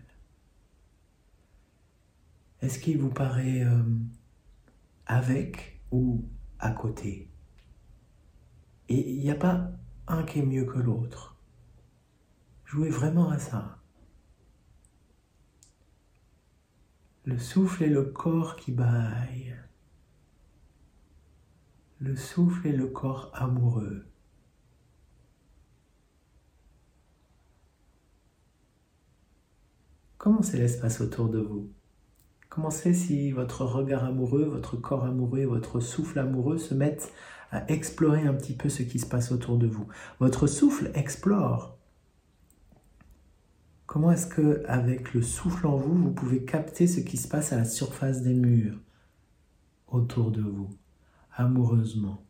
Est-ce 2.61 2.79
qu'il 2.79 2.97
vous 2.99 3.09
paraît 3.09 3.63
euh, 3.63 3.83
avec 5.05 5.81
ou 5.91 6.23
à 6.59 6.71
côté? 6.71 7.29
Et 8.87 9.13
il 9.13 9.21
n'y 9.21 9.31
a 9.31 9.35
pas 9.35 9.71
un 10.07 10.23
qui 10.23 10.39
est 10.39 10.45
mieux 10.45 10.65
que 10.65 10.79
l'autre. 10.79 11.37
Jouez 12.65 12.89
vraiment 12.89 13.29
à 13.29 13.39
ça. 13.39 13.81
le 17.25 17.37
souffle 17.37 17.83
et 17.83 17.89
le 17.89 18.03
corps 18.03 18.55
qui 18.55 18.71
baillent, 18.71 19.55
le 22.01 22.15
souffle 22.15 22.65
et 22.67 22.71
le 22.71 22.87
corps 22.87 23.29
amoureux. 23.35 24.07
Comment 30.17 30.41
c'est 30.41 30.57
l'espace 30.57 30.99
autour 30.99 31.29
de 31.29 31.37
vous? 31.37 31.71
Comment 32.49 32.71
c'est 32.71 32.95
si 32.95 33.31
votre 33.31 33.65
regard 33.65 34.03
amoureux, 34.03 34.45
votre 34.45 34.77
corps 34.77 35.05
amoureux, 35.05 35.45
votre 35.45 35.79
souffle 35.79 36.17
amoureux 36.17 36.57
se 36.57 36.73
mettent 36.73 37.13
à 37.51 37.71
explorer 37.71 38.25
un 38.25 38.33
petit 38.33 38.55
peu 38.55 38.67
ce 38.67 38.81
qui 38.81 38.97
se 38.97 39.05
passe 39.05 39.31
autour 39.31 39.59
de 39.59 39.67
vous? 39.67 39.87
Votre 40.19 40.47
souffle 40.47 40.89
explore. 40.95 41.77
Comment 43.85 44.11
est-ce 44.11 44.25
que 44.25 44.63
avec 44.65 45.13
le 45.13 45.21
souffle 45.21 45.67
en 45.67 45.77
vous, 45.77 45.95
vous 45.95 46.11
pouvez 46.11 46.45
capter 46.45 46.87
ce 46.87 46.99
qui 46.99 47.17
se 47.17 47.27
passe 47.27 47.53
à 47.53 47.57
la 47.57 47.65
surface 47.65 48.23
des 48.23 48.33
murs 48.33 48.79
autour 49.87 50.31
de 50.31 50.41
vous, 50.41 50.69
amoureusement 51.35 52.23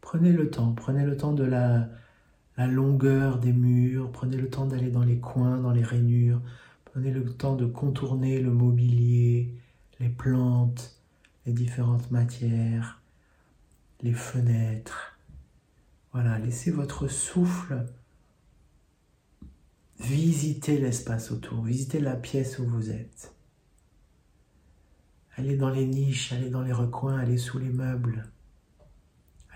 Prenez 0.00 0.32
le 0.32 0.50
temps, 0.50 0.72
prenez 0.72 1.04
le 1.04 1.16
temps 1.16 1.32
de 1.32 1.44
la, 1.44 1.88
la 2.56 2.66
longueur 2.66 3.38
des 3.38 3.52
murs, 3.52 4.12
prenez 4.12 4.36
le 4.36 4.48
temps 4.48 4.66
d'aller 4.66 4.90
dans 4.90 5.02
les 5.02 5.18
coins, 5.18 5.58
dans 5.58 5.72
les 5.72 5.82
rainures, 5.82 6.40
Prenez 6.96 7.10
le 7.10 7.30
temps 7.30 7.56
de 7.56 7.66
contourner 7.66 8.40
le 8.40 8.50
mobilier, 8.50 9.52
les 10.00 10.08
plantes, 10.08 10.96
les 11.44 11.52
différentes 11.52 12.10
matières, 12.10 13.02
les 14.00 14.14
fenêtres. 14.14 15.18
Voilà, 16.14 16.38
laissez 16.38 16.70
votre 16.70 17.06
souffle 17.06 17.84
visiter 20.00 20.78
l'espace 20.78 21.32
autour, 21.32 21.64
visiter 21.64 22.00
la 22.00 22.16
pièce 22.16 22.58
où 22.58 22.64
vous 22.64 22.90
êtes. 22.90 23.35
Allez 25.38 25.56
dans 25.56 25.68
les 25.68 25.86
niches, 25.86 26.32
allez 26.32 26.48
dans 26.48 26.62
les 26.62 26.72
recoins, 26.72 27.18
allez 27.18 27.36
sous 27.36 27.58
les 27.58 27.68
meubles, 27.68 28.30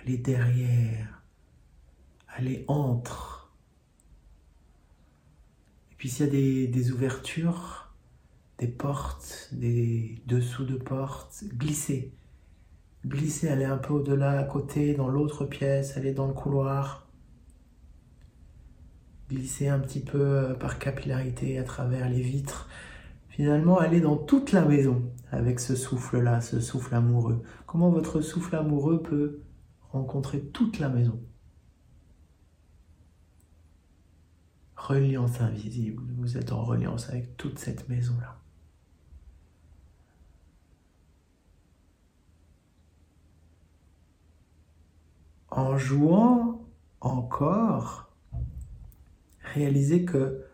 allez 0.00 0.18
derrière, 0.18 1.22
allez 2.28 2.66
entre. 2.68 3.50
Puis 5.96 6.10
s'il 6.10 6.26
y 6.26 6.28
a 6.28 6.66
des, 6.66 6.92
ouvertures, 6.92 7.94
des 8.58 8.68
portes, 8.68 9.48
des 9.52 10.22
dessous 10.26 10.64
de 10.64 10.76
portes, 10.76 11.44
glissez. 11.54 12.12
Glissez, 13.06 13.48
allez 13.48 13.64
un 13.64 13.78
peu 13.78 13.94
au-delà, 13.94 14.38
à 14.38 14.44
côté, 14.44 14.92
dans 14.92 15.08
l'autre 15.08 15.46
pièce, 15.46 15.96
allez 15.96 16.12
dans 16.12 16.26
le 16.26 16.34
couloir. 16.34 17.08
Glissez 19.30 19.68
un 19.68 19.78
petit 19.78 20.00
peu 20.00 20.20
euh, 20.20 20.54
par 20.54 20.78
capillarité 20.78 21.58
à 21.58 21.64
travers 21.64 22.10
les 22.10 22.20
vitres. 22.20 22.68
Finalement, 23.40 23.78
allez 23.78 24.02
dans 24.02 24.18
toute 24.18 24.52
la 24.52 24.66
maison 24.66 25.02
avec 25.30 25.60
ce 25.60 25.74
souffle-là, 25.74 26.42
ce 26.42 26.60
souffle 26.60 26.94
amoureux. 26.94 27.42
Comment 27.64 27.88
votre 27.88 28.20
souffle 28.20 28.54
amoureux 28.54 29.02
peut 29.02 29.40
rencontrer 29.92 30.42
toute 30.42 30.78
la 30.78 30.90
maison? 30.90 31.18
Reliance 34.76 35.40
invisible. 35.40 36.02
Vous 36.18 36.36
êtes 36.36 36.52
en 36.52 36.62
reliance 36.62 37.08
avec 37.08 37.38
toute 37.38 37.58
cette 37.58 37.88
maison-là. 37.88 38.36
En 45.48 45.78
jouant 45.78 46.68
encore, 47.00 48.12
réalisez 49.54 50.04
que 50.04 50.44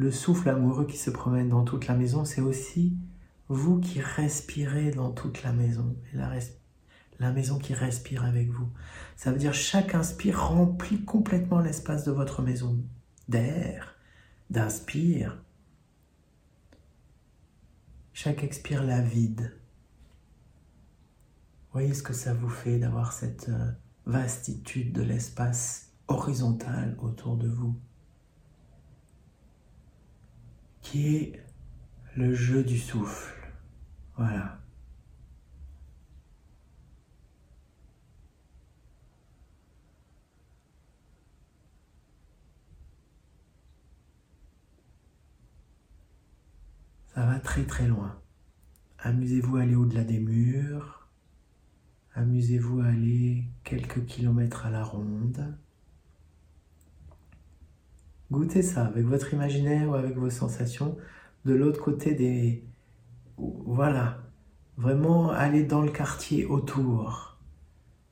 le 0.00 0.10
souffle 0.10 0.48
amoureux 0.48 0.86
qui 0.86 0.96
se 0.96 1.10
promène 1.10 1.50
dans 1.50 1.62
toute 1.62 1.86
la 1.86 1.94
maison, 1.94 2.24
c'est 2.24 2.40
aussi 2.40 2.96
vous 3.48 3.80
qui 3.80 4.00
respirez 4.00 4.92
dans 4.92 5.10
toute 5.10 5.42
la 5.42 5.52
maison. 5.52 5.94
La 7.18 7.32
maison 7.32 7.58
qui 7.58 7.74
respire 7.74 8.24
avec 8.24 8.48
vous. 8.48 8.70
Ça 9.14 9.30
veut 9.30 9.38
dire 9.38 9.52
chaque 9.52 9.94
inspire 9.94 10.42
remplit 10.42 11.04
complètement 11.04 11.60
l'espace 11.60 12.06
de 12.06 12.12
votre 12.12 12.40
maison 12.40 12.82
d'air, 13.28 13.94
d'inspire. 14.48 15.44
Chaque 18.14 18.42
expire 18.42 18.82
la 18.82 19.02
vide. 19.02 19.54
Voyez 21.72 21.92
ce 21.92 22.02
que 22.02 22.14
ça 22.14 22.32
vous 22.32 22.48
fait 22.48 22.78
d'avoir 22.78 23.12
cette 23.12 23.50
euh, 23.50 23.70
vastitude 24.06 24.92
de 24.92 25.02
l'espace 25.02 25.92
horizontal 26.08 26.96
autour 27.02 27.36
de 27.36 27.48
vous, 27.48 27.78
qui 30.82 31.16
est 31.16 31.44
le 32.16 32.34
jeu 32.34 32.62
du 32.64 32.78
souffle. 32.78 33.34
Voilà. 34.16 34.60
Ça 47.14 47.26
va 47.26 47.38
très 47.40 47.64
très 47.64 47.86
loin. 47.86 48.20
Amusez-vous 48.98 49.56
à 49.56 49.62
aller 49.62 49.74
au-delà 49.74 50.04
des 50.04 50.20
murs. 50.20 51.08
Amusez-vous 52.14 52.80
à 52.80 52.86
aller 52.86 53.44
quelques 53.64 54.04
kilomètres 54.06 54.66
à 54.66 54.70
la 54.70 54.84
ronde. 54.84 55.56
Goûtez 58.30 58.62
ça 58.62 58.86
avec 58.86 59.04
votre 59.04 59.32
imaginaire 59.34 59.88
ou 59.90 59.94
avec 59.94 60.16
vos 60.16 60.30
sensations 60.30 60.96
de 61.44 61.54
l'autre 61.54 61.82
côté 61.82 62.14
des... 62.14 62.64
Voilà. 63.36 64.18
Vraiment 64.76 65.30
aller 65.30 65.64
dans 65.64 65.82
le 65.82 65.90
quartier 65.90 66.46
autour. 66.46 67.38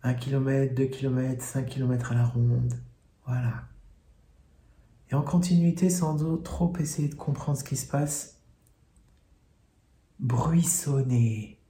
Un 0.02 0.14
kilomètre, 0.14 0.74
deux 0.74 0.86
kilomètres, 0.86 1.44
cinq 1.44 1.66
kilomètres 1.66 2.12
à 2.12 2.14
la 2.14 2.24
ronde. 2.24 2.74
Voilà. 3.26 3.68
Et 5.10 5.14
en 5.14 5.22
continuité, 5.22 5.88
sans 5.88 6.42
trop 6.42 6.72
essayer 6.78 7.08
de 7.08 7.14
comprendre 7.14 7.58
ce 7.58 7.64
qui 7.64 7.76
se 7.76 7.88
passe, 7.88 8.42
bruissonner, 10.18 11.60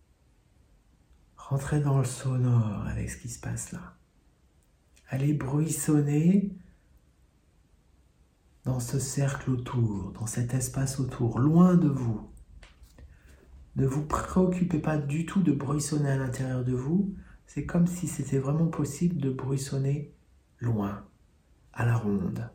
rentrer 1.37 1.81
dans 1.81 1.99
le 1.99 2.05
sonore 2.05 2.87
avec 2.87 3.11
ce 3.11 3.17
qui 3.19 3.29
se 3.29 3.41
passe 3.41 3.73
là. 3.73 3.95
Allez 5.09 5.33
bruissonner 5.33 6.53
dans 8.65 8.81
ce 8.81 8.99
cercle 8.99 9.51
autour, 9.51 10.13
dans 10.13 10.27
cet 10.27 10.55
espace 10.55 11.01
autour, 11.01 11.39
loin 11.39 11.75
de 11.75 11.89
vous. 11.89 12.31
Ne 13.77 13.87
vous 13.87 14.05
préoccupez 14.05 14.79
pas 14.79 14.99
du 14.99 15.25
tout 15.25 15.41
de 15.43 15.53
bruissonner 15.53 16.11
à 16.11 16.17
l'intérieur 16.17 16.65
de 16.65 16.75
vous. 16.75 17.15
C'est 17.47 17.65
comme 17.65 17.87
si 17.87 18.09
c'était 18.09 18.39
vraiment 18.39 18.67
possible 18.67 19.19
de 19.19 19.31
bruissonner 19.31 20.13
loin, 20.61 21.05
à 21.73 21.87
la 21.87 21.97
ronde. 21.97 22.51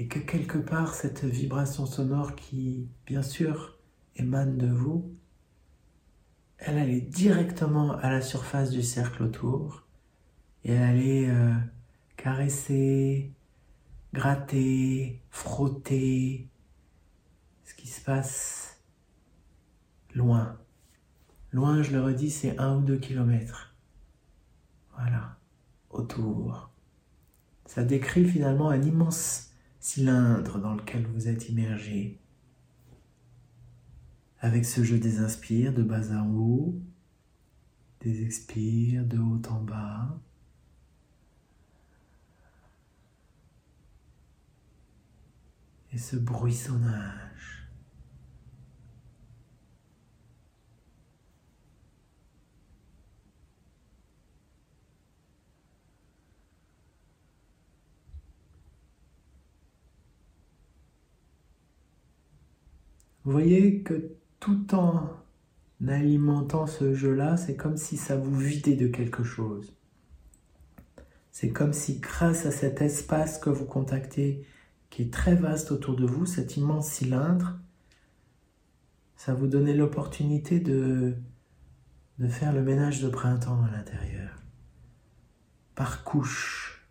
et 0.00 0.08
que 0.08 0.18
quelque 0.18 0.56
part 0.56 0.94
cette 0.94 1.26
vibration 1.26 1.84
sonore 1.84 2.34
qui, 2.34 2.88
bien 3.04 3.20
sûr, 3.20 3.76
émane 4.16 4.56
de 4.56 4.66
vous, 4.66 5.14
elle 6.56 6.78
allait 6.78 7.02
directement 7.02 7.92
à 7.98 8.10
la 8.10 8.22
surface 8.22 8.70
du 8.70 8.82
cercle 8.82 9.24
autour 9.24 9.84
et 10.64 10.72
elle 10.72 10.82
allait 10.82 11.28
caresser, 12.20 13.32
gratter, 14.12 15.22
frotter 15.30 16.50
ce 17.64 17.72
qui 17.72 17.88
se 17.88 18.04
passe 18.04 18.82
loin. 20.14 20.58
Loin, 21.50 21.82
je 21.82 21.92
le 21.92 22.02
redis, 22.02 22.30
c'est 22.30 22.58
un 22.58 22.76
ou 22.76 22.82
deux 22.82 22.98
kilomètres. 22.98 23.74
Voilà, 24.94 25.38
autour. 25.88 26.70
Ça 27.64 27.84
décrit 27.84 28.26
finalement 28.26 28.68
un 28.68 28.82
immense 28.82 29.52
cylindre 29.78 30.58
dans 30.58 30.74
lequel 30.74 31.06
vous 31.06 31.26
êtes 31.26 31.48
immergé. 31.48 32.20
Avec 34.40 34.66
ce 34.66 34.84
jeu 34.84 34.98
des 34.98 35.20
inspires 35.20 35.72
de 35.72 35.82
bas 35.82 36.12
en 36.12 36.30
haut, 36.34 36.74
des 38.02 38.24
expires 38.24 39.06
de 39.06 39.16
haut 39.16 39.40
en 39.48 39.62
bas. 39.62 40.20
Et 45.92 45.98
ce 45.98 46.16
bruissonnage. 46.16 47.30
Vous 63.24 63.32
voyez 63.32 63.82
que 63.82 64.16
tout 64.40 64.74
en 64.74 65.08
alimentant 65.86 66.66
ce 66.66 66.94
jeu-là, 66.94 67.36
c'est 67.36 67.54
comme 67.54 67.76
si 67.76 67.96
ça 67.96 68.16
vous 68.16 68.36
vidait 68.36 68.76
de 68.76 68.88
quelque 68.88 69.22
chose. 69.22 69.72
C'est 71.30 71.50
comme 71.50 71.72
si 71.72 72.00
grâce 72.00 72.46
à 72.46 72.50
cet 72.50 72.82
espace 72.82 73.38
que 73.38 73.50
vous 73.50 73.66
contactez, 73.66 74.44
qui 74.90 75.02
est 75.02 75.12
très 75.12 75.34
vaste 75.34 75.70
autour 75.70 75.96
de 75.96 76.04
vous, 76.04 76.26
cet 76.26 76.56
immense 76.56 76.88
cylindre, 76.88 77.58
ça 79.16 79.34
vous 79.34 79.46
donnait 79.46 79.74
l'opportunité 79.74 80.60
de, 80.60 81.14
de 82.18 82.28
faire 82.28 82.52
le 82.52 82.62
ménage 82.62 83.00
de 83.00 83.08
printemps 83.08 83.62
à 83.64 83.70
l'intérieur. 83.70 84.36
Par 85.74 86.04
couches. 86.04 86.88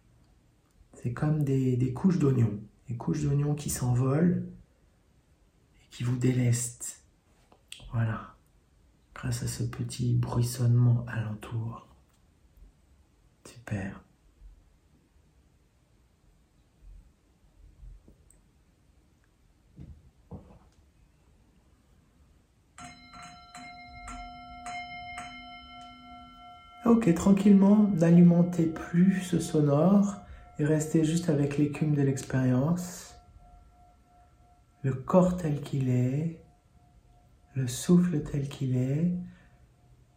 C'est 0.94 1.14
comme 1.14 1.44
des, 1.44 1.76
des 1.78 1.94
couches 1.94 2.20
d'oignons. 2.20 2.60
Des 2.88 2.96
couches 2.96 3.22
d'oignons 3.22 3.56
qui 3.56 3.70
s'envolent 3.70 4.48
et 5.84 5.90
qui 5.90 6.04
vous 6.04 6.18
délestent. 6.18 7.04
Voilà. 7.92 8.36
Grâce 9.14 9.44
à 9.44 9.48
ce 9.48 9.64
petit 9.64 10.14
bruissonnement 10.14 11.06
alentour. 11.08 11.88
Super. 13.46 14.02
Ok, 26.90 27.14
tranquillement, 27.14 27.88
n'alimentez 27.94 28.66
plus 28.66 29.22
ce 29.22 29.40
sonore 29.40 30.16
et 30.58 30.66
restez 30.66 31.06
juste 31.06 31.30
avec 31.30 31.60
l'écume 31.60 31.94
de 31.94 32.02
l'expérience, 32.02 33.14
le 34.82 34.96
corps 34.96 35.38
tel 35.38 35.62
qu'il 35.62 35.88
est, 35.88 36.42
le 37.54 37.68
souffle 37.68 38.24
tel 38.24 38.50
qu'il 38.50 38.76
est, 38.76 39.14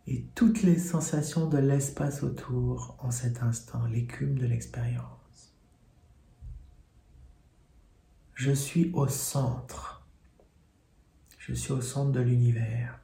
et 0.06 0.24
toutes 0.34 0.62
les 0.62 0.78
sensations 0.78 1.46
de 1.46 1.58
l'espace 1.58 2.22
autour 2.22 2.96
en 3.00 3.10
cet 3.10 3.42
instant, 3.42 3.84
l'écume 3.84 4.38
de 4.38 4.46
l'expérience. 4.46 5.54
Je 8.32 8.52
suis 8.52 8.90
au 8.94 9.08
centre. 9.08 10.08
Je 11.36 11.52
suis 11.52 11.72
au 11.72 11.82
centre 11.82 12.12
de 12.12 12.20
l'univers, 12.20 12.98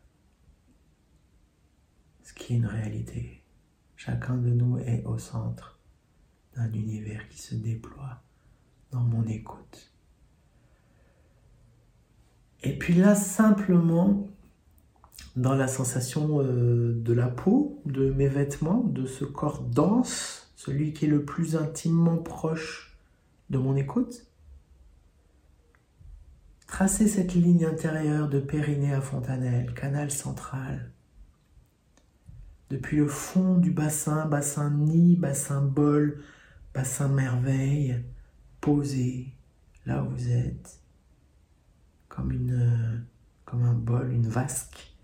ce 2.23 2.33
qui 2.33 2.55
est 2.55 2.57
une 2.57 2.65
réalité. 2.65 3.38
Chacun 3.99 4.37
de 4.37 4.51
nous 4.51 4.79
est 4.79 5.03
au 5.07 5.19
centre 5.19 5.81
d'un 6.55 6.73
univers 6.73 7.29
qui 7.29 7.39
se 7.39 7.57
déploie 7.57 8.23
dans 8.93 9.01
mon 9.01 9.27
écoute. 9.27 9.93
Et 12.63 12.79
puis 12.79 12.95
là, 12.95 13.17
simplement, 13.17 14.29
dans 15.35 15.57
la 15.57 15.67
sensation 15.67 16.41
euh, 16.41 16.95
de 16.95 17.13
la 17.13 17.27
peau, 17.27 17.83
de 17.87 18.13
mes 18.13 18.29
vêtements, 18.29 18.85
de 18.85 19.05
ce 19.05 19.25
corps 19.25 19.63
dense, 19.63 20.53
celui 20.55 20.93
qui 20.93 21.07
est 21.07 21.09
le 21.09 21.25
plus 21.25 21.57
intimement 21.57 22.19
proche 22.19 22.97
de 23.51 23.59
mon 23.59 23.75
écoute, 23.75 24.29
tracez 26.69 27.09
cette 27.09 27.35
ligne 27.35 27.65
intérieure 27.65 28.29
de 28.29 28.39
Périnée 28.39 28.95
à 28.95 29.01
Fontanelle, 29.01 29.75
canal 29.75 30.13
central, 30.13 30.93
depuis 32.71 32.99
le 32.99 33.09
fond 33.09 33.57
du 33.57 33.71
bassin, 33.71 34.27
bassin 34.27 34.71
nid, 34.71 35.17
bassin 35.17 35.63
bol, 35.63 36.23
bassin 36.75 37.09
merveille, 37.09 38.05
posé 38.61 39.33
là 39.87 40.03
où 40.03 40.11
vous 40.11 40.31
êtes, 40.31 40.81
comme, 42.09 42.31
un 43.53 43.73
bol, 43.73 44.13
une 44.13 44.29
vasque. 44.29 44.95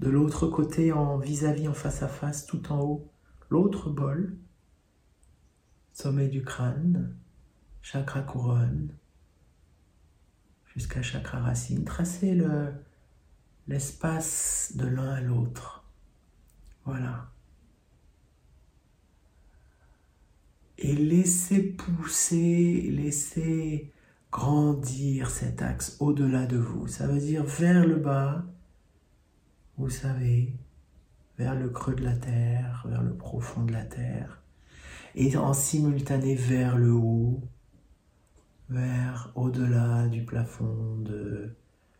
De 0.00 0.08
l'autre 0.08 0.48
côté, 0.48 0.92
en 0.92 1.18
vis-à-vis, 1.18 1.68
en 1.68 1.74
face 1.74 2.02
à 2.02 2.08
face, 2.08 2.46
tout 2.46 2.72
en 2.72 2.80
haut, 2.80 3.12
l'autre 3.50 3.90
bol, 3.90 4.36
sommet 5.92 6.28
du 6.28 6.42
crâne, 6.42 7.14
chakra 7.82 8.22
couronne, 8.22 8.88
jusqu'à 10.74 11.02
chakra 11.02 11.40
racine. 11.40 11.84
Tracez 11.84 12.34
le, 12.34 12.72
l'espace 13.68 14.72
de 14.74 14.86
l'un 14.86 15.10
à 15.10 15.20
l'autre. 15.20 15.79
Voilà. 16.84 17.30
Et 20.78 20.94
laissez 20.94 21.62
pousser, 21.62 22.88
laissez 22.90 23.92
grandir 24.32 25.30
cet 25.30 25.62
axe 25.62 25.96
au-delà 26.00 26.46
de 26.46 26.56
vous. 26.56 26.86
Ça 26.86 27.06
veut 27.06 27.20
dire 27.20 27.44
vers 27.44 27.86
le 27.86 27.96
bas, 27.96 28.44
vous 29.76 29.90
savez, 29.90 30.54
vers 31.38 31.54
le 31.54 31.68
creux 31.68 31.94
de 31.94 32.04
la 32.04 32.16
terre, 32.16 32.86
vers 32.88 33.02
le 33.02 33.14
profond 33.14 33.64
de 33.64 33.72
la 33.72 33.84
terre, 33.84 34.42
et 35.14 35.36
en 35.36 35.52
simultané 35.52 36.34
vers 36.34 36.78
le 36.78 36.92
haut, 36.92 37.42
vers 38.68 39.32
au-delà 39.34 40.06
du 40.08 40.24
plafond 40.24 40.96
de 40.98 41.56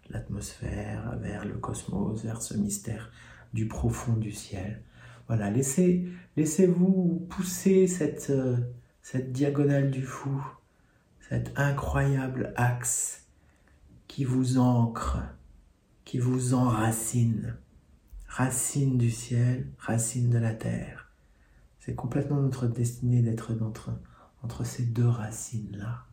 l'atmosphère, 0.09 1.19
vers 1.19 1.45
le 1.45 1.55
cosmos, 1.55 2.23
vers 2.23 2.43
ce 2.43 2.57
mystère 2.57 3.11
du 3.53 3.67
profond 3.67 4.15
du 4.15 4.33
ciel. 4.33 4.83
Voilà, 5.27 5.51
laissez, 5.51 6.09
laissez-vous 6.37 7.27
pousser 7.29 7.87
cette, 7.87 8.31
euh, 8.31 8.57
cette 9.03 9.33
diagonale 9.33 9.91
du 9.91 10.03
fou, 10.03 10.45
cet 11.21 11.53
incroyable 11.57 12.53
axe 12.57 13.29
qui 14.09 14.25
vous 14.25 14.59
ancre, 14.59 15.19
qui 16.05 16.19
vous 16.19 16.55
enracine. 16.55 17.57
Racine 18.27 18.99
du 18.99 19.11
ciel, 19.11 19.69
racine 19.79 20.31
de 20.31 20.39
la 20.39 20.55
terre. 20.55 21.11
C'est 21.79 21.95
complètement 21.95 22.41
notre 22.41 22.67
destinée 22.67 23.23
d'être 23.23 23.53
entre, 23.63 23.91
entre 24.43 24.65
ces 24.65 24.85
deux 24.85 25.09
racines-là. 25.09 26.07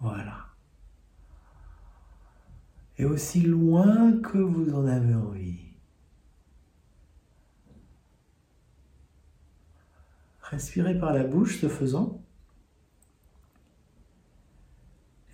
Voilà. 0.00 0.46
Et 2.98 3.04
aussi 3.04 3.42
loin 3.42 4.18
que 4.20 4.38
vous 4.38 4.74
en 4.74 4.86
avez 4.86 5.14
envie. 5.14 5.65
Respirez 10.50 10.96
par 10.96 11.12
la 11.12 11.24
bouche 11.24 11.60
ce 11.60 11.68
faisant. 11.68 12.22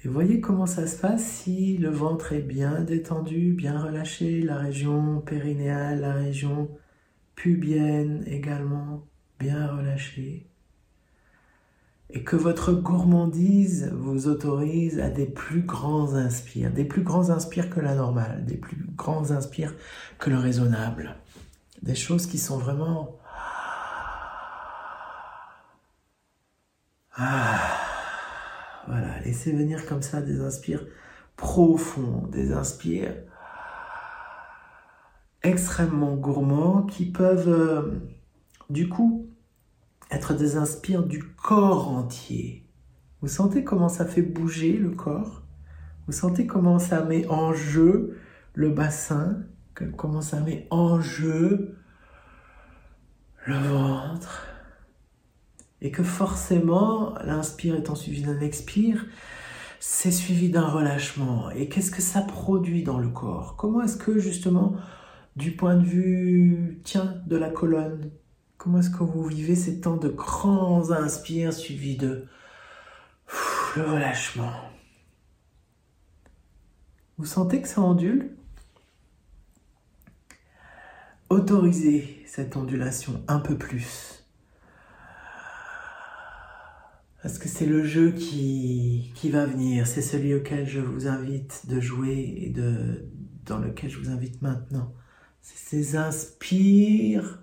Et 0.04 0.08
voyez 0.08 0.40
comment 0.40 0.66
ça 0.66 0.86
se 0.86 0.96
passe 0.96 1.24
si 1.24 1.76
le 1.76 1.90
ventre 1.90 2.32
est 2.32 2.40
bien 2.40 2.80
détendu, 2.80 3.52
bien 3.52 3.80
relâché, 3.80 4.40
la 4.40 4.58
région 4.58 5.20
périnéale, 5.20 6.00
la 6.00 6.14
région 6.14 6.70
pubienne 7.36 8.24
également 8.26 9.06
bien 9.38 9.68
relâchée. 9.68 10.48
Et 12.10 12.24
que 12.24 12.36
votre 12.36 12.72
gourmandise 12.72 13.92
vous 13.94 14.28
autorise 14.28 14.98
à 14.98 15.08
des 15.08 15.26
plus 15.26 15.62
grands 15.62 16.14
inspires, 16.14 16.72
des 16.72 16.84
plus 16.84 17.02
grands 17.02 17.30
inspires 17.30 17.70
que 17.70 17.80
la 17.80 17.94
normale, 17.94 18.44
des 18.44 18.56
plus 18.56 18.84
grands 18.96 19.30
inspires 19.30 19.74
que 20.18 20.30
le 20.30 20.38
raisonnable. 20.38 21.16
Des 21.82 21.94
choses 21.94 22.26
qui 22.26 22.38
sont 22.38 22.58
vraiment 22.58 23.18
Ah, 27.14 27.78
voilà, 28.86 29.20
laissez 29.20 29.52
venir 29.52 29.86
comme 29.86 30.02
ça 30.02 30.22
des 30.22 30.40
inspires 30.40 30.84
profonds, 31.36 32.26
des 32.28 32.52
inspires 32.52 33.14
extrêmement 35.42 36.14
gourmands 36.14 36.82
qui 36.82 37.10
peuvent 37.10 37.48
euh, 37.48 38.00
du 38.70 38.88
coup 38.88 39.28
être 40.10 40.34
des 40.34 40.56
inspires 40.56 41.02
du 41.02 41.22
corps 41.22 41.88
entier. 41.88 42.66
Vous 43.20 43.28
sentez 43.28 43.64
comment 43.64 43.88
ça 43.88 44.06
fait 44.06 44.22
bouger 44.22 44.76
le 44.76 44.90
corps? 44.90 45.42
Vous 46.06 46.12
sentez 46.12 46.46
comment 46.46 46.78
ça 46.78 47.04
met 47.04 47.26
en 47.28 47.52
jeu 47.52 48.18
le 48.54 48.70
bassin 48.70 49.38
Comment 49.96 50.20
ça 50.20 50.40
met 50.40 50.66
en 50.70 51.00
jeu 51.00 51.76
le 53.46 53.56
ventre? 53.56 54.51
Et 55.82 55.90
que 55.90 56.04
forcément, 56.04 57.14
l'inspire 57.24 57.74
étant 57.74 57.96
suivi 57.96 58.22
d'un 58.22 58.40
expire, 58.40 59.04
c'est 59.80 60.12
suivi 60.12 60.48
d'un 60.48 60.66
relâchement. 60.68 61.50
Et 61.50 61.68
qu'est-ce 61.68 61.90
que 61.90 62.00
ça 62.00 62.22
produit 62.22 62.84
dans 62.84 62.98
le 62.98 63.08
corps? 63.08 63.56
Comment 63.56 63.82
est-ce 63.82 63.96
que 63.96 64.20
justement, 64.20 64.76
du 65.34 65.56
point 65.56 65.74
de 65.74 65.84
vue, 65.84 66.80
tiens, 66.84 67.16
de 67.26 67.36
la 67.36 67.50
colonne, 67.50 68.12
comment 68.58 68.78
est-ce 68.78 68.90
que 68.90 69.02
vous 69.02 69.24
vivez 69.24 69.56
ces 69.56 69.80
temps 69.80 69.96
de 69.96 70.08
grands 70.08 70.92
inspires 70.92 71.52
suivis 71.52 71.96
de 71.96 72.26
le 73.74 73.82
relâchement? 73.82 74.52
Vous 77.18 77.26
sentez 77.26 77.60
que 77.60 77.66
ça 77.66 77.80
ondule? 77.80 78.36
Autorisez 81.28 82.22
cette 82.26 82.56
ondulation 82.56 83.24
un 83.26 83.40
peu 83.40 83.58
plus. 83.58 84.21
Parce 87.22 87.38
que 87.38 87.48
c'est 87.48 87.66
le 87.66 87.84
jeu 87.84 88.10
qui, 88.10 89.12
va 89.30 89.46
venir, 89.46 89.86
c'est 89.86 90.02
celui 90.02 90.34
auquel 90.34 90.66
je 90.66 90.80
vous 90.80 91.06
invite 91.06 91.66
de 91.68 91.80
jouer 91.80 92.34
et 92.38 92.52
dans 93.44 93.58
lequel 93.58 93.90
je 93.90 93.98
vous 93.98 94.10
invite 94.10 94.42
maintenant. 94.42 94.92
C'est 95.40 95.58
ces 95.58 95.96
inspires 95.96 97.40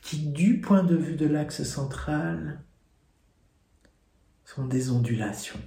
qui, 0.00 0.30
du 0.30 0.60
point 0.60 0.82
de 0.82 0.96
vue 0.96 1.16
de 1.16 1.26
l'axe 1.26 1.62
central, 1.62 2.64
sont 4.46 4.66
des 4.66 4.90
ondulations. 4.90 5.60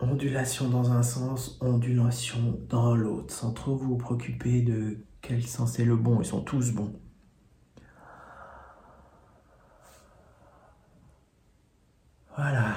ondulation 0.00 0.68
dans 0.68 0.90
un 0.90 1.02
sens, 1.02 1.58
ondulation 1.60 2.60
dans 2.68 2.94
l'autre, 2.94 3.32
sans 3.32 3.52
trop 3.52 3.76
vous 3.76 3.96
préoccuper 3.96 4.62
de 4.62 4.98
quel 5.20 5.46
sens 5.46 5.78
est 5.78 5.84
le 5.84 5.96
bon, 5.96 6.20
ils 6.20 6.26
sont 6.26 6.42
tous 6.42 6.72
bons. 6.72 7.01
Voilà. 12.36 12.74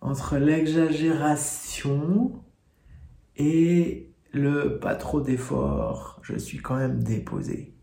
Entre 0.00 0.36
l'exagération 0.36 2.42
et 3.36 4.10
le 4.32 4.78
pas 4.80 4.96
trop 4.96 5.20
d'effort, 5.20 6.18
je 6.22 6.36
suis 6.36 6.58
quand 6.58 6.76
même 6.76 7.02
déposé. 7.02 7.74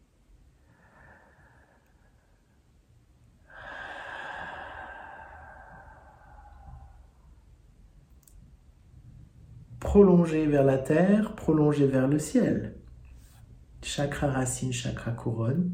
Prolonger 9.79 10.45
vers 10.45 10.65
la 10.65 10.77
terre, 10.77 11.35
prolonger 11.35 11.87
vers 11.87 12.07
le 12.07 12.19
ciel. 12.19 12.75
Chakra 13.81 14.27
racine, 14.27 14.73
chakra 14.73 15.11
couronne, 15.11 15.73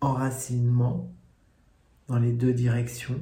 enracinement 0.00 1.12
dans 2.08 2.18
les 2.18 2.32
deux 2.32 2.54
directions 2.54 3.20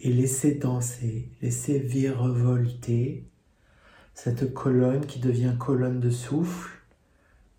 et 0.00 0.12
laissez 0.12 0.54
danser, 0.54 1.30
laissez 1.42 1.78
virevolter 1.78 3.24
cette 4.14 4.52
colonne 4.52 5.06
qui 5.06 5.20
devient 5.20 5.54
colonne 5.58 6.00
de 6.00 6.10
souffle, 6.10 6.70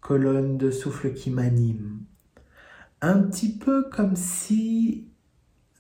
colonne 0.02 0.58
de 0.58 0.72
souffle 0.72 1.14
qui 1.14 1.32
m'anime. 1.32 2.00
Un 3.02 3.22
petit 3.22 3.58
peu 3.58 3.90
comme 3.90 4.16
si, 4.16 5.08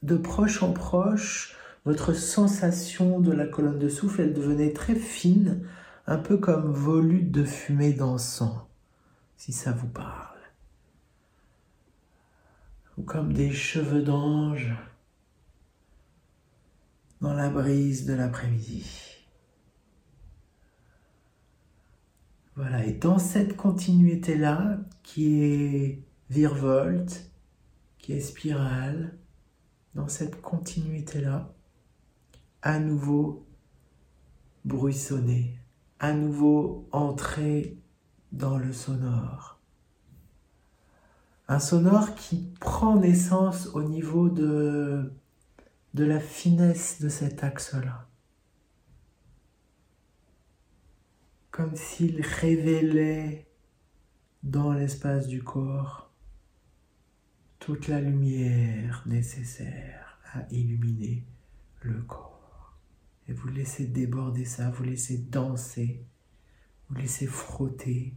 de 0.03 0.15
proche 0.15 0.63
en 0.63 0.71
proche, 0.71 1.57
votre 1.85 2.13
sensation 2.13 3.19
de 3.19 3.31
la 3.31 3.45
colonne 3.45 3.79
de 3.79 3.89
souffle, 3.89 4.21
elle 4.21 4.33
devenait 4.33 4.73
très 4.73 4.95
fine, 4.95 5.65
un 6.07 6.17
peu 6.17 6.37
comme 6.37 6.71
volute 6.71 7.31
de 7.31 7.43
fumée 7.43 7.93
d'encens, 7.93 8.61
si 9.37 9.51
ça 9.51 9.71
vous 9.71 9.87
parle. 9.87 10.37
Ou 12.97 13.03
comme 13.03 13.31
des 13.33 13.51
cheveux 13.51 14.01
d'ange 14.01 14.75
dans 17.21 17.33
la 17.33 17.49
brise 17.49 18.05
de 18.05 18.13
l'après-midi. 18.13 18.85
Voilà, 22.55 22.85
et 22.85 22.93
dans 22.93 23.19
cette 23.19 23.55
continuité-là, 23.55 24.79
qui 25.03 25.41
est 25.43 26.03
virevolte, 26.29 27.31
qui 27.97 28.13
est 28.13 28.19
spirale, 28.19 29.17
dans 29.95 30.07
cette 30.07 30.41
continuité-là, 30.41 31.53
à 32.61 32.79
nouveau 32.79 33.45
bruissonner, 34.65 35.57
à 35.99 36.13
nouveau 36.13 36.87
entrer 36.91 37.77
dans 38.31 38.57
le 38.57 38.73
sonore. 38.73 39.59
Un 41.47 41.59
sonore 41.59 42.13
qui 42.15 42.53
prend 42.59 42.97
naissance 42.97 43.67
au 43.73 43.83
niveau 43.83 44.29
de 44.29 45.11
de 45.93 46.05
la 46.05 46.19
finesse 46.19 47.01
de 47.01 47.09
cet 47.09 47.43
axe-là. 47.43 48.07
Comme 51.51 51.75
s'il 51.75 52.21
révélait 52.21 53.47
dans 54.43 54.71
l'espace 54.71 55.27
du 55.27 55.43
corps 55.43 56.11
toute 57.59 57.87
la 57.87 57.99
lumière 57.99 59.03
nécessaire 59.05 60.19
à 60.33 60.45
illuminer 60.51 61.25
le 61.81 62.01
corps. 62.01 62.77
Et 63.27 63.33
vous 63.33 63.49
laissez 63.49 63.85
déborder 63.85 64.45
ça, 64.45 64.69
vous 64.69 64.83
laissez 64.83 65.17
danser, 65.17 66.05
vous 66.87 66.95
laissez 66.95 67.27
frotter 67.27 68.13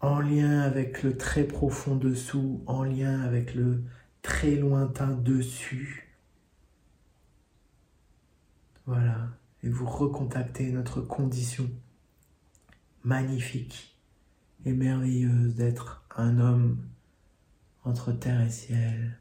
en 0.00 0.20
lien 0.20 0.60
avec 0.60 1.02
le 1.02 1.16
très 1.16 1.44
profond 1.44 1.96
dessous, 1.96 2.62
en 2.66 2.84
lien 2.84 3.22
avec 3.22 3.54
le 3.54 3.82
très 4.24 4.56
lointain 4.56 5.12
dessus. 5.12 6.08
Voilà. 8.86 9.28
Et 9.62 9.68
vous 9.68 9.86
recontactez 9.86 10.72
notre 10.72 11.00
condition 11.02 11.70
magnifique 13.04 13.96
et 14.64 14.72
merveilleuse 14.72 15.54
d'être 15.54 16.04
un 16.16 16.40
homme 16.40 16.78
entre 17.84 18.12
terre 18.12 18.40
et 18.40 18.50
ciel. 18.50 19.18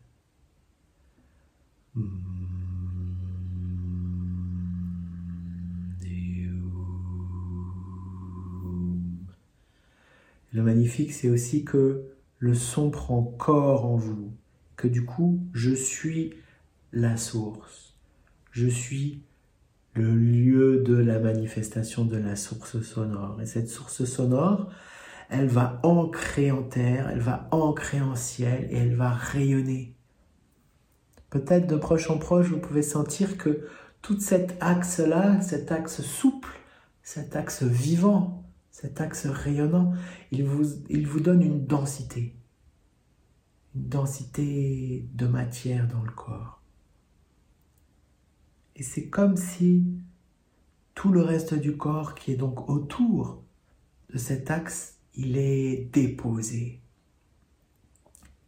Le 10.54 10.62
magnifique, 10.62 11.12
c'est 11.12 11.30
aussi 11.30 11.66
que 11.66 12.06
le 12.40 12.54
son 12.54 12.90
prend 12.90 13.22
corps 13.22 13.86
en 13.86 13.98
vous 13.98 14.34
que 14.76 14.88
du 14.88 15.06
coup, 15.06 15.40
je 15.54 15.72
suis 15.72 16.34
la 16.92 17.18
source. 17.18 17.96
Je 18.52 18.68
suis 18.68 19.24
le 19.96 20.16
lieu 20.16 20.84
de 20.84 20.96
la 20.96 21.20
manifestation 21.20 22.06
de 22.06 22.18
la 22.18 22.36
source 22.36 22.82
sonore. 22.82 23.42
Et 23.42 23.46
cette 23.46 23.70
source 23.70 24.06
sonore, 24.06 24.72
elle 25.30 25.48
va 25.48 25.80
ancrer 25.84 26.52
en 26.52 26.64
terre, 26.64 27.10
elle 27.10 27.20
va 27.20 27.48
ancrer 27.52 28.02
en 28.02 28.16
ciel 28.16 28.68
et 28.72 28.78
elle 28.78 28.96
va 28.96 29.10
rayonner. 29.10 29.96
Peut-être 31.30 31.68
de 31.68 31.76
proche 31.76 32.10
en 32.10 32.18
proche, 32.18 32.48
vous 32.48 32.60
pouvez 32.60 32.84
sentir 32.84 33.38
que 33.38 33.68
tout 34.02 34.20
cet 34.20 34.56
axe-là, 34.60 35.42
cet 35.42 35.72
axe 35.72 36.02
souple, 36.02 36.50
cet 37.02 37.36
axe 37.36 37.64
vivant, 37.64 38.44
cet 38.70 39.02
axe 39.02 39.28
rayonnant, 39.28 39.94
il 40.32 40.44
vous, 40.44 40.84
il 40.90 41.08
vous 41.08 41.20
donne 41.20 41.42
une 41.42 41.66
densité 41.66 42.36
densité 43.76 45.08
de 45.14 45.28
matière 45.28 45.88
dans 45.88 46.02
le 46.04 46.12
corps. 46.12 46.62
Et 48.76 48.84
c'est 48.84 49.10
comme 49.10 49.38
si 49.38 49.86
tout 50.96 51.12
le 51.12 51.22
reste 51.22 51.54
du 51.54 51.78
corps 51.78 52.16
qui 52.16 52.32
est 52.32 52.36
donc 52.36 52.70
autour 52.70 53.44
de 54.12 54.18
cet 54.18 54.52
axe, 54.52 55.00
il 55.16 55.38
est 55.38 55.90
déposé. 55.92 56.82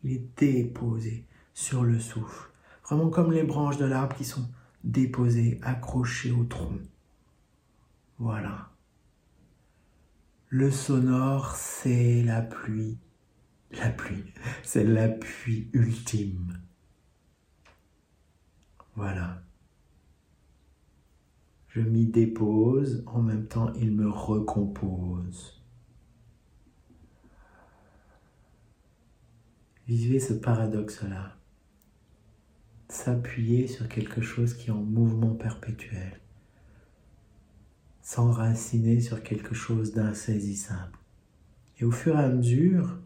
Il 0.03 0.11
est 0.13 0.37
déposé 0.37 1.25
sur 1.53 1.83
le 1.83 1.99
souffle. 1.99 2.51
Vraiment 2.83 3.09
comme 3.09 3.31
les 3.31 3.43
branches 3.43 3.77
de 3.77 3.85
l'arbre 3.85 4.15
qui 4.15 4.25
sont 4.25 4.47
déposées, 4.83 5.59
accrochées 5.63 6.31
au 6.31 6.43
tronc. 6.43 6.77
Voilà. 8.19 8.69
Le 10.49 10.69
sonore, 10.69 11.55
c'est 11.55 12.21
la 12.23 12.41
pluie 12.41 12.99
la 13.71 13.89
pluie, 13.89 14.33
c'est 14.63 14.83
l'appui 14.83 15.69
ultime. 15.73 16.59
Voilà. 18.95 19.41
Je 21.67 21.81
m'y 21.81 22.05
dépose, 22.05 23.03
en 23.05 23.21
même 23.21 23.47
temps 23.47 23.73
il 23.73 23.91
me 23.91 24.09
recompose. 24.09 25.61
Vivez 29.87 30.19
ce 30.19 30.33
paradoxe-là. 30.33 31.35
S'appuyer 32.87 33.67
sur 33.67 33.87
quelque 33.89 34.21
chose 34.21 34.53
qui 34.53 34.69
est 34.69 34.73
en 34.73 34.81
mouvement 34.81 35.35
perpétuel. 35.35 36.19
S'enraciner 38.01 39.01
sur 39.01 39.21
quelque 39.21 39.53
chose 39.53 39.93
d'insaisissable. 39.93 40.97
Et 41.77 41.83
au 41.83 41.91
fur 41.91 42.17
et 42.17 42.23
à 42.23 42.29
mesure, 42.29 42.97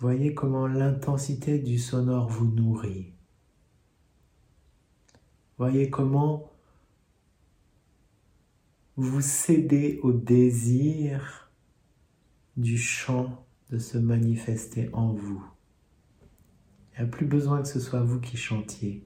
Voyez 0.00 0.32
comment 0.32 0.68
l'intensité 0.68 1.58
du 1.58 1.76
sonore 1.76 2.28
vous 2.28 2.46
nourrit. 2.46 3.12
Voyez 5.56 5.90
comment 5.90 6.52
vous 8.96 9.20
cédez 9.20 9.98
au 10.04 10.12
désir 10.12 11.50
du 12.56 12.78
chant 12.78 13.44
de 13.70 13.78
se 13.78 13.98
manifester 13.98 14.88
en 14.92 15.12
vous. 15.12 15.44
Il 16.92 17.00
n'y 17.00 17.08
a 17.08 17.10
plus 17.10 17.26
besoin 17.26 17.62
que 17.62 17.68
ce 17.68 17.80
soit 17.80 18.02
vous 18.02 18.20
qui 18.20 18.36
chantiez. 18.36 19.04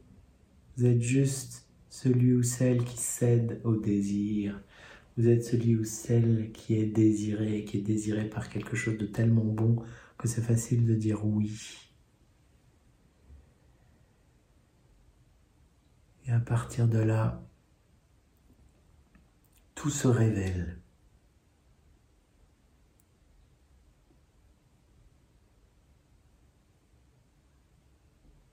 Vous 0.77 0.85
êtes 0.85 1.01
juste 1.01 1.67
celui 1.89 2.35
ou 2.35 2.43
celle 2.43 2.85
qui 2.85 2.99
cède 2.99 3.63
au 3.65 3.77
désir. 3.77 4.61
Vous 5.17 5.27
êtes 5.27 5.45
celui 5.45 5.75
ou 5.75 5.85
celle 5.85 6.53
qui 6.53 6.75
est 6.75 6.87
désiré, 6.87 7.65
qui 7.65 7.79
est 7.79 7.83
désiré 7.83 8.29
par 8.29 8.51
quelque 8.51 8.77
chose 8.77 8.99
de 8.99 9.07
tellement 9.07 9.45
bon 9.45 9.83
c'est 10.29 10.43
facile 10.43 10.87
de 10.87 10.95
dire 10.95 11.25
oui. 11.25 11.91
Et 16.27 16.33
à 16.33 16.41
partir 16.41 16.87
de 16.89 16.99
là, 16.99 17.43
tout 19.75 19.91
se 19.91 20.07
révèle. 20.07 20.79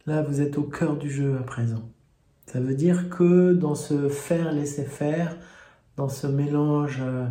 Là, 0.05 0.23
vous 0.23 0.41
êtes 0.41 0.57
au 0.57 0.63
cœur 0.63 0.97
du 0.97 1.11
jeu 1.11 1.37
à 1.37 1.43
présent. 1.43 1.91
Ça 2.47 2.59
veut 2.59 2.73
dire 2.73 3.11
que 3.11 3.53
dans 3.53 3.75
ce 3.75 4.09
faire, 4.09 4.51
laisser 4.51 4.85
faire, 4.85 5.37
dans 5.97 6.09
ce 6.09 6.25
mélange 6.25 6.99
euh, 7.01 7.27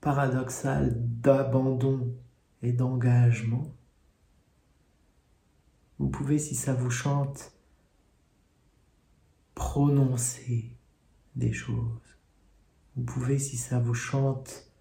paradoxal 0.00 0.94
d'abandon 0.96 2.14
et 2.62 2.72
d'engagement, 2.72 3.74
vous 6.00 6.08
pouvez, 6.08 6.38
si 6.38 6.54
ça 6.54 6.72
vous 6.72 6.88
chante, 6.88 7.52
prononcer 9.54 10.74
des 11.36 11.52
choses. 11.52 12.16
Vous 12.96 13.02
pouvez, 13.02 13.38
si 13.38 13.58
ça 13.58 13.78
vous 13.78 13.92
chante, 13.92 14.72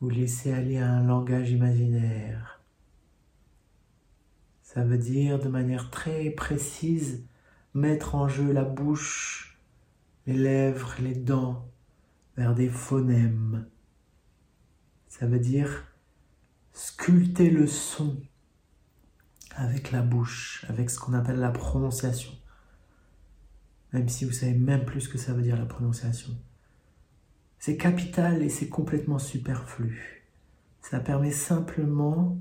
vous 0.00 0.10
laisser 0.10 0.52
aller 0.52 0.76
à 0.76 0.92
un 0.92 1.02
langage 1.02 1.50
imaginaire. 1.50 2.62
Ça 4.60 4.84
veut 4.84 4.98
dire 4.98 5.38
de 5.38 5.48
manière 5.48 5.90
très 5.90 6.28
précise 6.28 7.26
mettre 7.72 8.14
en 8.14 8.28
jeu 8.28 8.52
la 8.52 8.64
bouche, 8.64 9.58
les 10.26 10.34
lèvres, 10.34 10.94
les 11.00 11.14
dents 11.14 11.70
vers 12.36 12.54
des 12.54 12.68
phonèmes. 12.68 13.66
Ça 15.08 15.26
veut 15.26 15.40
dire 15.40 15.86
sculpter 16.74 17.48
le 17.48 17.66
son 17.66 18.20
avec 19.56 19.92
la 19.92 20.02
bouche, 20.02 20.64
avec 20.68 20.90
ce 20.90 20.98
qu'on 20.98 21.14
appelle 21.14 21.38
la 21.38 21.50
prononciation. 21.50 22.32
Même 23.92 24.08
si 24.08 24.24
vous 24.24 24.32
savez 24.32 24.54
même 24.54 24.84
plus 24.84 25.02
ce 25.02 25.08
que 25.08 25.18
ça 25.18 25.32
veut 25.32 25.42
dire 25.42 25.56
la 25.56 25.66
prononciation. 25.66 26.36
C'est 27.58 27.76
capital 27.76 28.42
et 28.42 28.48
c'est 28.48 28.68
complètement 28.68 29.18
superflu. 29.18 30.26
Ça 30.82 31.00
permet 31.00 31.30
simplement, 31.30 32.36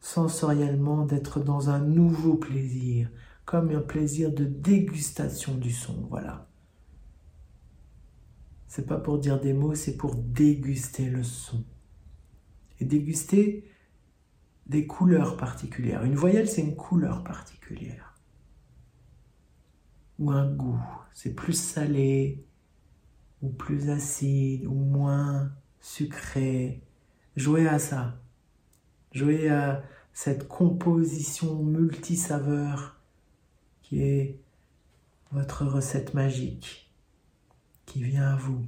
sensoriellement, 0.00 1.04
d'être 1.04 1.40
dans 1.40 1.68
un 1.68 1.80
nouveau 1.80 2.36
plaisir, 2.36 3.10
comme 3.44 3.70
un 3.70 3.80
plaisir 3.80 4.32
de 4.32 4.44
dégustation 4.44 5.56
du 5.56 5.70
son, 5.70 6.06
voilà. 6.08 6.48
C'est 8.66 8.86
pas 8.86 8.98
pour 8.98 9.18
dire 9.18 9.40
des 9.40 9.52
mots, 9.52 9.74
c'est 9.74 9.96
pour 9.96 10.14
déguster 10.14 11.10
le 11.10 11.22
son. 11.22 11.64
Et 12.80 12.84
déguster, 12.84 13.70
des 14.66 14.86
couleurs 14.86 15.36
particulières. 15.36 16.04
Une 16.04 16.14
voyelle, 16.14 16.48
c'est 16.48 16.62
une 16.62 16.76
couleur 16.76 17.22
particulière. 17.22 18.14
Ou 20.18 20.30
un 20.30 20.50
goût. 20.50 20.80
C'est 21.12 21.34
plus 21.34 21.58
salé, 21.58 22.44
ou 23.42 23.50
plus 23.50 23.90
acide, 23.90 24.66
ou 24.66 24.74
moins 24.74 25.52
sucré. 25.80 26.82
Jouez 27.36 27.68
à 27.68 27.78
ça. 27.78 28.20
Jouez 29.12 29.48
à 29.48 29.82
cette 30.12 30.48
composition 30.48 31.62
multisaveur 31.62 33.00
qui 33.82 34.02
est 34.02 34.40
votre 35.32 35.66
recette 35.66 36.14
magique 36.14 36.90
qui 37.86 38.02
vient 38.02 38.32
à 38.32 38.36
vous. 38.36 38.64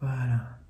Voilà. 0.00 0.61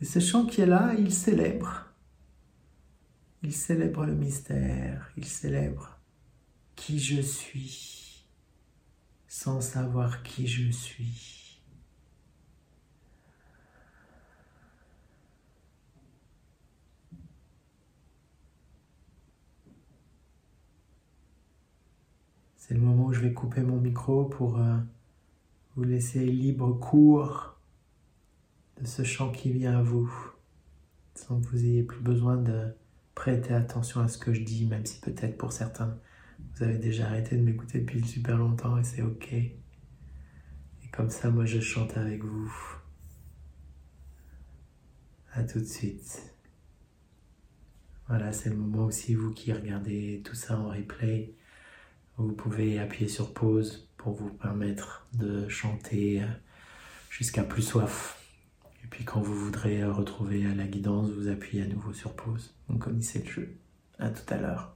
Et 0.00 0.04
ce 0.06 0.18
chant 0.18 0.46
qui 0.46 0.62
est 0.62 0.66
là, 0.66 0.94
il 0.98 1.12
célèbre. 1.12 1.86
Il 3.42 3.52
célèbre 3.52 4.06
le 4.06 4.14
mystère, 4.14 5.10
il 5.16 5.24
célèbre 5.24 5.98
qui 6.74 6.98
je 6.98 7.20
suis, 7.20 8.24
sans 9.28 9.60
savoir 9.60 10.22
qui 10.22 10.46
je 10.46 10.70
suis. 10.70 11.62
C'est 22.56 22.74
le 22.74 22.80
moment 22.80 23.06
où 23.06 23.12
je 23.12 23.20
vais 23.20 23.32
couper 23.32 23.62
mon 23.62 23.80
micro 23.80 24.26
pour 24.26 24.58
euh, 24.58 24.78
vous 25.76 25.84
laisser 25.84 26.24
libre 26.24 26.72
cours 26.72 27.49
ce 28.84 29.04
chant 29.04 29.30
qui 29.30 29.52
vient 29.52 29.78
à 29.78 29.82
vous, 29.82 30.12
sans 31.14 31.40
que 31.40 31.46
vous 31.48 31.64
ayez 31.64 31.82
plus 31.82 32.00
besoin 32.00 32.36
de 32.36 32.74
prêter 33.14 33.54
attention 33.54 34.00
à 34.00 34.08
ce 34.08 34.18
que 34.18 34.32
je 34.32 34.42
dis, 34.42 34.66
même 34.66 34.86
si 34.86 35.00
peut-être 35.00 35.36
pour 35.36 35.52
certains, 35.52 35.98
vous 36.54 36.64
avez 36.64 36.78
déjà 36.78 37.06
arrêté 37.06 37.36
de 37.36 37.42
m'écouter 37.42 37.80
depuis 37.80 38.02
super 38.06 38.38
longtemps 38.38 38.78
et 38.78 38.84
c'est 38.84 39.02
ok. 39.02 39.32
Et 39.32 39.52
comme 40.92 41.10
ça, 41.10 41.30
moi, 41.30 41.44
je 41.44 41.60
chante 41.60 41.96
avec 41.96 42.24
vous. 42.24 42.52
À 45.32 45.44
tout 45.44 45.60
de 45.60 45.64
suite. 45.64 46.34
Voilà, 48.08 48.32
c'est 48.32 48.50
le 48.50 48.56
moment 48.56 48.86
aussi, 48.86 49.14
vous 49.14 49.32
qui 49.32 49.52
regardez 49.52 50.20
tout 50.24 50.34
ça 50.34 50.58
en 50.58 50.70
replay, 50.70 51.32
vous 52.16 52.32
pouvez 52.32 52.78
appuyer 52.80 53.08
sur 53.08 53.32
pause 53.32 53.88
pour 53.96 54.14
vous 54.14 54.30
permettre 54.30 55.06
de 55.12 55.48
chanter 55.48 56.22
jusqu'à 57.08 57.44
plus 57.44 57.62
soif. 57.62 58.19
Puis 58.90 59.04
quand 59.04 59.20
vous 59.20 59.34
voudrez 59.34 59.84
retrouver 59.84 60.42
la 60.54 60.66
guidance, 60.66 61.10
vous 61.10 61.28
appuyez 61.28 61.62
à 61.62 61.66
nouveau 61.66 61.92
sur 61.92 62.12
pause. 62.12 62.54
Vous 62.68 62.78
connaissez 62.78 63.20
le 63.20 63.30
jeu. 63.30 63.56
À 63.98 64.10
tout 64.10 64.34
à 64.34 64.36
l'heure. 64.36 64.74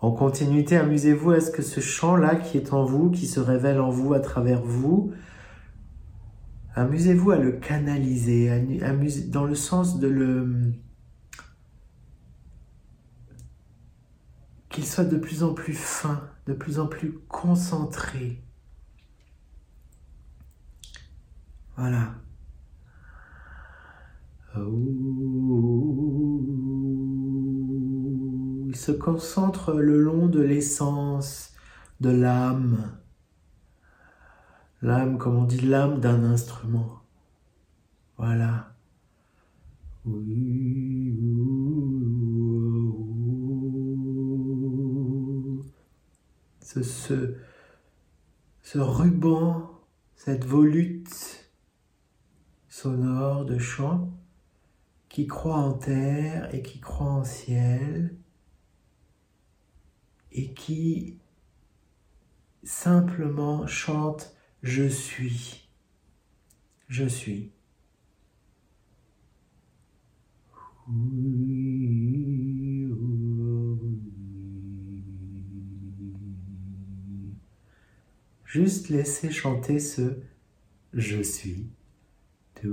En 0.00 0.10
continuité, 0.10 0.76
amusez-vous 0.76 1.30
à 1.32 1.40
ce 1.40 1.50
que 1.50 1.62
ce 1.62 1.80
chant-là 1.80 2.36
qui 2.36 2.56
est 2.56 2.72
en 2.72 2.84
vous, 2.84 3.10
qui 3.10 3.26
se 3.26 3.40
révèle 3.40 3.80
en 3.80 3.90
vous 3.90 4.14
à 4.14 4.20
travers 4.20 4.62
vous, 4.62 5.12
amusez-vous 6.74 7.30
à 7.32 7.36
le 7.36 7.52
canaliser, 7.52 8.50
dans 9.28 9.44
le 9.44 9.54
sens 9.54 9.98
de 9.98 10.08
le... 10.08 10.72
qu'il 14.68 14.86
soit 14.86 15.04
de 15.04 15.16
plus 15.16 15.42
en 15.42 15.52
plus 15.52 15.74
fin, 15.74 16.28
de 16.46 16.52
plus 16.52 16.78
en 16.78 16.86
plus 16.86 17.18
concentré. 17.28 18.42
Voilà. 21.76 22.14
Il 28.68 28.76
se 28.76 28.92
concentre 28.92 29.72
le 29.72 30.02
long 30.02 30.26
de 30.26 30.40
l'essence 30.40 31.54
de 32.00 32.10
l'âme. 32.10 32.98
L'âme, 34.82 35.16
comme 35.16 35.36
on 35.36 35.44
dit, 35.44 35.60
l'âme 35.60 36.00
d'un 36.00 36.24
instrument. 36.24 37.00
Voilà. 38.18 38.74
Ce, 46.60 46.82
ce 48.62 48.78
ruban, 48.78 49.70
cette 50.16 50.44
volute 50.44 51.41
sonore 52.72 53.44
de 53.44 53.58
chant 53.58 54.10
qui 55.10 55.26
croit 55.26 55.58
en 55.58 55.74
terre 55.74 56.54
et 56.54 56.62
qui 56.62 56.80
croit 56.80 57.10
en 57.10 57.22
ciel 57.22 58.16
et 60.32 60.54
qui 60.54 61.18
simplement 62.64 63.66
chante 63.66 64.34
Je 64.62 64.88
suis, 64.88 65.68
je 66.88 67.04
suis. 67.04 67.52
Juste 78.46 78.88
laisser 78.88 79.30
chanter 79.30 79.78
ce 79.78 80.22
Je 80.94 81.20
suis. 81.20 81.66
Et 82.64 82.68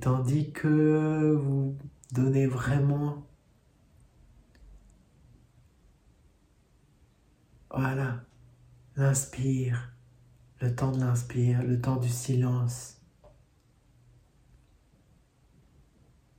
tandis 0.00 0.52
que 0.52 1.34
vous 1.34 1.76
donnez 2.12 2.46
vraiment 2.46 3.28
Voilà. 7.70 8.24
L'inspire, 8.96 9.92
le 10.60 10.74
temps 10.74 10.90
de 10.90 10.98
l'inspire, 10.98 11.62
le 11.62 11.80
temps 11.80 11.96
du 11.96 12.08
silence. 12.08 13.00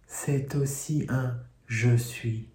C'est 0.08 0.56
aussi 0.56 1.06
un 1.10 1.40
je 1.68 1.96
suis. 1.96 2.50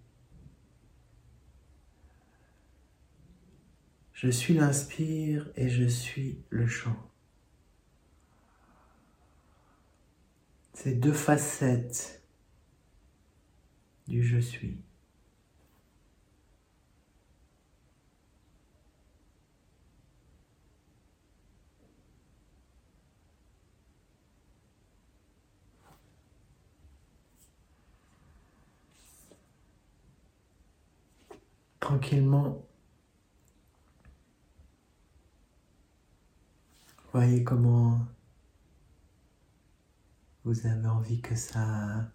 Je 4.25 4.31
suis 4.31 4.55
l'inspire 4.55 5.51
et 5.55 5.69
je 5.69 5.85
suis 5.85 6.43
le 6.49 6.65
chant. 6.65 6.97
Ces 10.73 10.95
deux 10.95 11.13
facettes 11.13 12.23
du 14.07 14.23
je 14.23 14.39
suis. 14.39 14.79
Tranquillement, 31.79 32.64
voyez 37.15 37.45
comment 37.45 38.05
vous 40.43 40.67
avez 40.67 40.85
envie 40.85 41.21
que 41.21 41.33
ça 41.33 42.11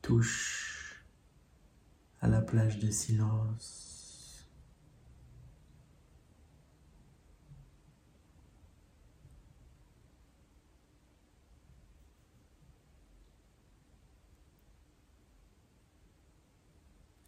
touche 0.00 1.04
à 2.22 2.28
la 2.28 2.40
plage 2.40 2.78
de 2.78 2.90
silence. 2.90 4.48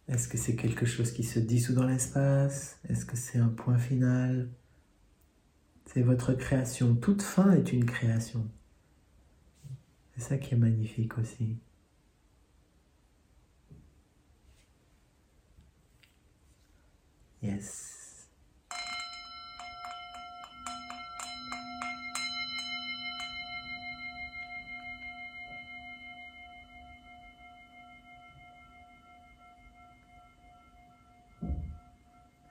Est-ce 0.08 0.26
que 0.26 0.38
c'est 0.38 0.56
quelque 0.56 0.86
chose 0.86 1.12
qui 1.12 1.22
se 1.22 1.38
dissout 1.38 1.74
dans 1.74 1.84
l'espace? 1.84 2.78
Est-ce 2.88 3.04
que 3.04 3.14
c'est 3.14 3.38
un 3.38 3.48
point 3.48 3.76
final? 3.76 4.48
C'est 5.88 6.02
votre 6.02 6.34
création. 6.34 6.94
Toute 6.94 7.22
fin 7.22 7.50
est 7.52 7.72
une 7.72 7.86
création. 7.86 8.46
C'est 10.14 10.20
ça 10.20 10.36
qui 10.36 10.52
est 10.52 10.58
magnifique 10.58 11.16
aussi. 11.16 11.56
Yes. 17.42 18.28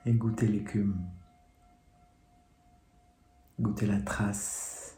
Et 0.06 0.12
l'écume. 0.48 0.96
Goûtez 3.60 3.86
la 3.86 4.00
trace. 4.00 4.96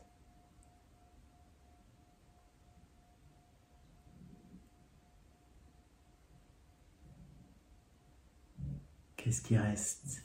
Qu'est-ce 9.17 9.41
qui 9.43 9.57
reste? 9.57 10.25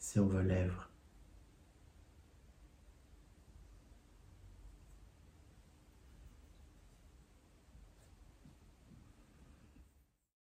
Sur 0.00 0.26
vos 0.26 0.40
lèvres 0.40 0.87